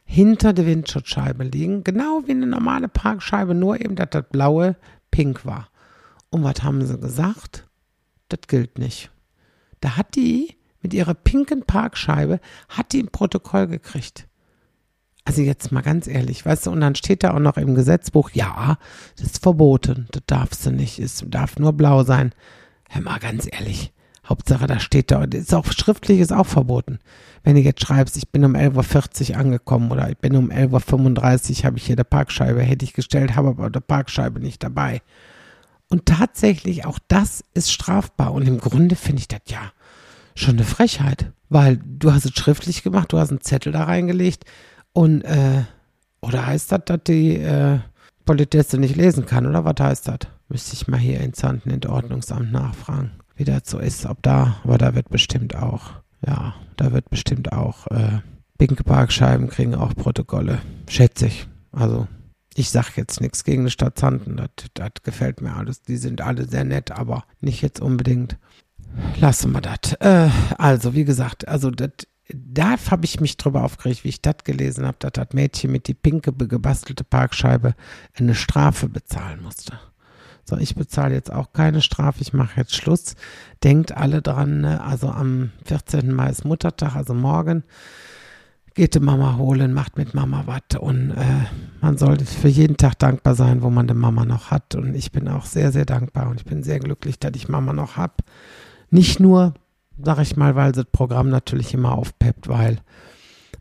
hinter 0.04 0.54
der 0.54 0.66
Windschutzscheibe 0.66 1.46
liegen. 1.46 1.84
Genau 1.84 2.24
wie 2.26 2.32
eine 2.32 2.46
normale 2.46 2.90
Parkscheibe, 2.90 3.56
nur 3.56 3.80
eben, 3.80 3.96
dass 3.96 4.10
das 4.12 4.26
blaue 4.30 4.76
pink 5.12 5.46
war. 5.46 5.70
Und 6.30 6.44
was 6.44 6.62
haben 6.62 6.86
sie 6.86 6.98
gesagt? 6.98 7.65
Das 8.30 8.40
gilt 8.48 8.78
nicht. 8.80 9.12
Da 9.82 9.98
hat 9.98 10.16
die 10.16 10.56
mit 10.82 10.94
ihrer 10.94 11.14
pinken 11.14 11.64
Parkscheibe, 11.64 12.40
hat 12.70 12.94
die 12.94 13.02
ein 13.02 13.08
Protokoll 13.08 13.68
gekriegt. 13.68 14.28
Also 15.26 15.42
jetzt 15.42 15.72
mal 15.72 15.82
ganz 15.82 16.08
ehrlich, 16.08 16.46
weißt 16.46 16.68
du, 16.68 16.72
und 16.72 16.82
dann 16.82 16.94
steht 16.94 17.24
da 17.24 17.34
auch 17.34 17.40
noch 17.40 17.58
im 17.58 17.74
Gesetzbuch, 17.74 18.30
ja, 18.32 18.78
das 19.18 19.28
ist 19.28 19.42
verboten, 19.42 20.08
das 20.12 20.22
darfst 20.28 20.64
du 20.66 20.72
nicht, 20.72 21.00
es 21.00 21.24
darf 21.28 21.58
nur 21.58 21.74
blau 21.74 22.04
sein. 22.04 22.34
Hör 22.90 23.02
mal 23.02 23.18
ganz 23.18 23.48
ehrlich, 23.52 23.92
Hauptsache 24.28 24.68
da 24.68 24.80
steht 24.80 25.10
da, 25.10 25.26
das 25.26 25.42
ist 25.42 25.54
auch 25.56 25.66
schriftlich, 25.72 26.20
ist 26.20 26.32
auch 26.32 26.46
verboten. 26.46 27.00
Wenn 27.44 27.56
du 27.56 27.62
jetzt 27.62 27.84
schreibst, 27.84 28.18
ich 28.18 28.30
bin 28.30 28.46
um 28.46 28.56
11.40 28.56 29.32
Uhr 29.32 29.38
angekommen 29.38 29.92
oder 29.92 30.10
ich 30.10 30.18
bin 30.18 30.36
um 30.36 30.52
11.35 30.52 31.60
Uhr, 31.60 31.64
habe 31.66 31.78
ich 31.78 31.86
hier 31.88 31.96
eine 31.96 32.06
Parkscheibe, 32.06 32.62
hätte 32.62 32.86
ich 32.86 32.94
gestellt, 32.94 33.36
habe 33.36 33.50
aber 33.50 33.66
eine 33.66 33.82
Parkscheibe 33.82 34.40
nicht 34.40 34.64
dabei. 34.64 35.02
Und 35.90 36.06
tatsächlich, 36.06 36.86
auch 36.86 37.00
das 37.08 37.44
ist 37.54 37.72
strafbar. 37.72 38.34
Und 38.34 38.48
im 38.48 38.60
Grunde 38.60 38.96
finde 38.96 39.20
ich 39.20 39.28
das 39.28 39.42
ja 39.48 39.72
schon 40.36 40.56
eine 40.56 40.66
Frechheit, 40.66 41.32
weil 41.50 41.78
du 41.78 42.12
hast 42.12 42.26
es 42.26 42.34
schriftlich 42.34 42.84
gemacht, 42.84 43.12
du 43.12 43.20
hast 43.20 43.30
einen 43.30 43.42
Zettel 43.42 43.72
da 43.72 43.86
reingelegt 43.86 44.44
und 44.94 45.22
äh, 45.22 45.64
oder 46.22 46.46
heißt 46.46 46.72
das, 46.72 46.82
dass 46.86 47.00
die 47.08 47.38
äh, 47.38 47.80
Politesse 48.26 48.78
nicht 48.78 48.96
lesen 48.96 49.26
kann 49.26 49.46
oder 49.46 49.64
was 49.64 49.76
heißt 49.80 50.08
das? 50.08 50.20
Müsste 50.50 50.74
ich 50.74 50.88
mal 50.88 51.00
hier 51.00 51.22
in 51.22 51.34
Zanten 51.34 51.70
in 51.70 51.86
Ordnungsamt 51.86 52.52
nachfragen, 52.52 53.12
wie 53.36 53.46
das 53.46 53.64
so 53.66 53.80
ist, 53.80 54.06
ob 54.06 54.22
da, 54.22 54.58
aber 54.64 54.78
da 54.78 54.94
wird 54.96 55.10
bestimmt 55.10 55.56
auch, 55.56 55.92
ja, 56.26 56.56
da 56.78 56.92
wird 56.92 57.10
bestimmt 57.10 57.54
auch 57.54 57.88
äh, 57.88 58.20
pinke 58.58 58.84
Parkscheiben 58.84 59.50
kriegen 59.50 59.76
auch 59.76 59.96
Protokolle, 59.96 60.60
schätze 60.90 61.28
ich. 61.28 61.48
Also 61.72 62.08
ich 62.58 62.70
sag 62.70 62.96
jetzt 62.96 63.20
nichts 63.20 63.44
gegen 63.44 63.66
die 63.66 63.72
Stadt 63.72 64.00
Zanten, 64.00 64.38
das, 64.38 64.50
das 64.74 64.92
gefällt 65.04 65.42
mir 65.42 65.54
alles. 65.54 65.82
Die 65.82 65.98
sind 65.98 66.22
alle 66.22 66.48
sehr 66.48 66.64
nett, 66.64 66.90
aber 66.90 67.26
nicht 67.42 67.62
jetzt 67.62 67.82
unbedingt. 67.82 68.38
Lassen 69.20 69.52
wir 69.52 69.60
das. 69.60 69.94
Äh, 70.00 70.30
also, 70.58 70.94
wie 70.96 71.04
gesagt, 71.04 71.50
also 71.50 71.70
das, 71.70 71.92
da 72.34 72.78
habe 72.90 73.04
ich 73.04 73.20
mich 73.20 73.36
drüber 73.36 73.64
aufgeregt, 73.64 74.06
wie 74.06 74.10
ich 74.10 74.22
das 74.22 74.38
gelesen 74.46 74.86
habe, 74.86 74.96
dass 75.00 75.12
das 75.12 75.34
Mädchen 75.34 75.70
mit 75.72 75.90
die 75.90 75.94
pinke 75.94 76.32
gebastelte 76.32 77.04
Parkscheibe 77.04 77.76
eine 78.18 78.36
Strafe 78.36 78.88
bezahlen 78.88 79.44
musste. 79.44 79.78
So, 80.46 80.56
ich 80.56 80.76
bezahle 80.76 81.14
jetzt 81.14 81.34
auch 81.34 81.52
keine 81.52 81.82
Strafe, 81.82 82.22
ich 82.22 82.32
mache 82.32 82.62
jetzt 82.62 82.76
Schluss. 82.76 83.16
Denkt 83.66 83.98
alle 83.98 84.22
dran, 84.22 84.62
ne? 84.62 84.82
also 84.82 85.10
am 85.10 85.52
14. 85.66 86.14
Mai 86.14 86.30
ist 86.30 86.46
Muttertag, 86.46 86.96
also 86.96 87.14
morgen 87.14 87.64
geht 88.76 88.94
die 88.94 89.00
Mama 89.00 89.38
holen, 89.38 89.74
macht 89.74 89.98
mit 89.98 90.14
Mama 90.14 90.44
was 90.46 90.80
und 90.80 91.12
äh, 91.12 91.46
man 91.82 91.98
sollte 91.98 92.26
für 92.26 92.50
jeden 92.50 92.78
Tag 92.78 93.00
dankbar 93.00 93.34
sein, 93.34 93.62
wo 93.62 93.70
man 93.70 93.88
die 93.88 93.94
Mama 93.94 94.26
noch 94.26 94.52
hat 94.52 94.76
und 94.76 94.96
ich 94.96 95.12
bin 95.12 95.28
auch 95.30 95.46
sehr, 95.46 95.72
sehr 95.72 95.86
dankbar 95.86 96.30
und 96.30 96.42
ich 96.42 96.46
bin 96.46 96.62
sehr 96.62 96.80
glücklich, 96.80 97.18
dass 97.18 97.32
ich 97.36 97.48
Mama 97.48 97.72
noch 97.72 97.96
habe. 97.96 98.16
Nicht 98.90 99.20
nur, 99.22 99.54
sag 100.04 100.20
ich 100.20 100.36
mal, 100.36 100.56
weil 100.56 100.74
das 100.74 100.86
Programm 100.92 101.30
natürlich 101.30 101.74
immer 101.74 101.94
aufpeppt, 101.94 102.50
weil 102.50 102.80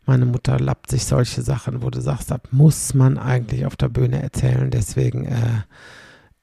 meine 0.05 0.25
Mutter 0.25 0.59
lappt 0.59 0.91
sich 0.91 1.05
solche 1.05 1.41
Sachen, 1.41 1.81
wo 1.81 1.89
du 1.89 2.01
sagst, 2.01 2.29
das 2.29 2.41
muss 2.51 2.93
man 2.93 3.17
eigentlich 3.17 3.65
auf 3.65 3.77
der 3.77 3.89
Bühne 3.89 4.21
erzählen. 4.21 4.69
Deswegen 4.69 5.25
äh, 5.25 5.61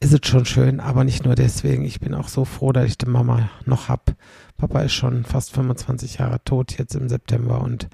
ist 0.03 0.13
es 0.13 0.29
schon 0.29 0.45
schön, 0.45 0.81
aber 0.81 1.05
nicht 1.05 1.25
nur 1.25 1.35
deswegen. 1.35 1.85
Ich 1.85 2.01
bin 2.01 2.15
auch 2.15 2.29
so 2.29 2.45
froh, 2.45 2.73
dass 2.73 2.87
ich 2.87 2.99
die 2.99 3.07
Mama 3.07 3.51
noch 3.65 3.89
habe. 3.89 4.17
Papa 4.57 4.81
ist 4.81 4.93
schon 4.93 5.25
fast 5.25 5.53
25 5.53 6.19
Jahre 6.19 6.43
tot 6.45 6.77
jetzt 6.79 6.95
im 6.95 7.09
September 7.09 7.61
und 7.61 7.89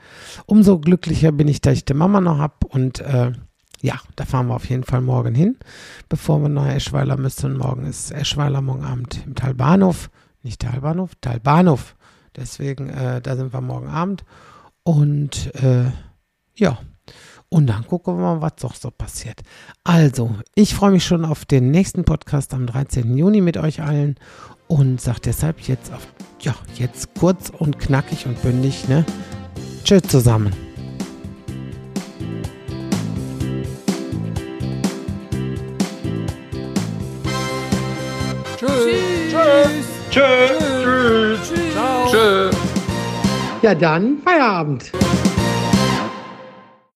umso 0.47 0.79
glücklicher 0.79 1.33
bin 1.33 1.49
ich, 1.49 1.61
dass 1.61 1.75
ich 1.75 1.85
die 1.85 1.95
Mama 1.95 2.21
noch 2.21 2.39
habe 2.39 2.67
und 2.69 3.01
äh, 3.01 3.33
ja, 3.81 3.95
da 4.17 4.25
fahren 4.25 4.49
wir 4.49 4.57
auf 4.57 4.69
jeden 4.69 4.83
Fall 4.83 5.01
morgen 5.01 5.35
hin, 5.35 5.57
bevor 6.09 6.43
wir 6.43 6.49
nach 6.49 6.67
Eschweiler 6.67 7.17
müssen. 7.17 7.57
Morgen 7.57 7.87
ist 7.87 8.11
Eschweiler, 8.11 8.61
morgen 8.61 8.85
Abend 8.85 9.23
im 9.25 9.35
Talbahnhof 9.37 10.11
nicht 10.43 10.63
Talbahnhof, 10.63 11.15
Talbahnhof. 11.21 11.97
Deswegen, 12.37 12.89
äh, 12.89 13.21
da 13.21 13.37
sind 13.37 13.53
wir 13.53 13.61
morgen 13.61 13.89
Abend. 13.89 14.25
Und 14.83 15.55
äh, 15.57 15.91
ja, 16.55 16.79
und 17.51 17.67
dann 17.67 17.87
gucken 17.87 18.17
wir 18.17 18.23
mal, 18.23 18.41
was 18.43 18.57
doch 18.57 18.75
so 18.75 18.91
passiert. 18.91 19.41
Also, 19.85 20.31
ich 20.55 20.75
freue 20.75 20.91
mich 20.91 21.05
schon 21.05 21.25
auf 21.25 21.45
den 21.45 21.71
nächsten 21.71 22.05
Podcast 22.05 22.53
am 22.55 22.67
13. 22.67 23.17
Juni 23.17 23.41
mit 23.41 23.57
euch 23.57 23.83
allen 23.83 24.17
und 24.67 25.01
sage 25.01 25.21
deshalb 25.25 25.61
jetzt 25.61 25.93
auf, 25.93 26.07
ja, 26.41 26.55
jetzt 26.75 27.15
kurz 27.19 27.51
und 27.51 27.79
knackig 27.79 28.27
und 28.27 28.41
bündig, 28.43 28.89
ne? 28.89 29.05
Tschüss 29.85 30.03
zusammen. 30.03 30.53
Tschüss. 38.59 39.87
Tschüss. 40.11 40.25
Tschüss. 40.83 41.53
Ciao. 41.73 42.11
Tschüss. 42.11 42.57
Ja, 43.63 43.75
dann 43.75 44.19
Feierabend. 44.25 44.93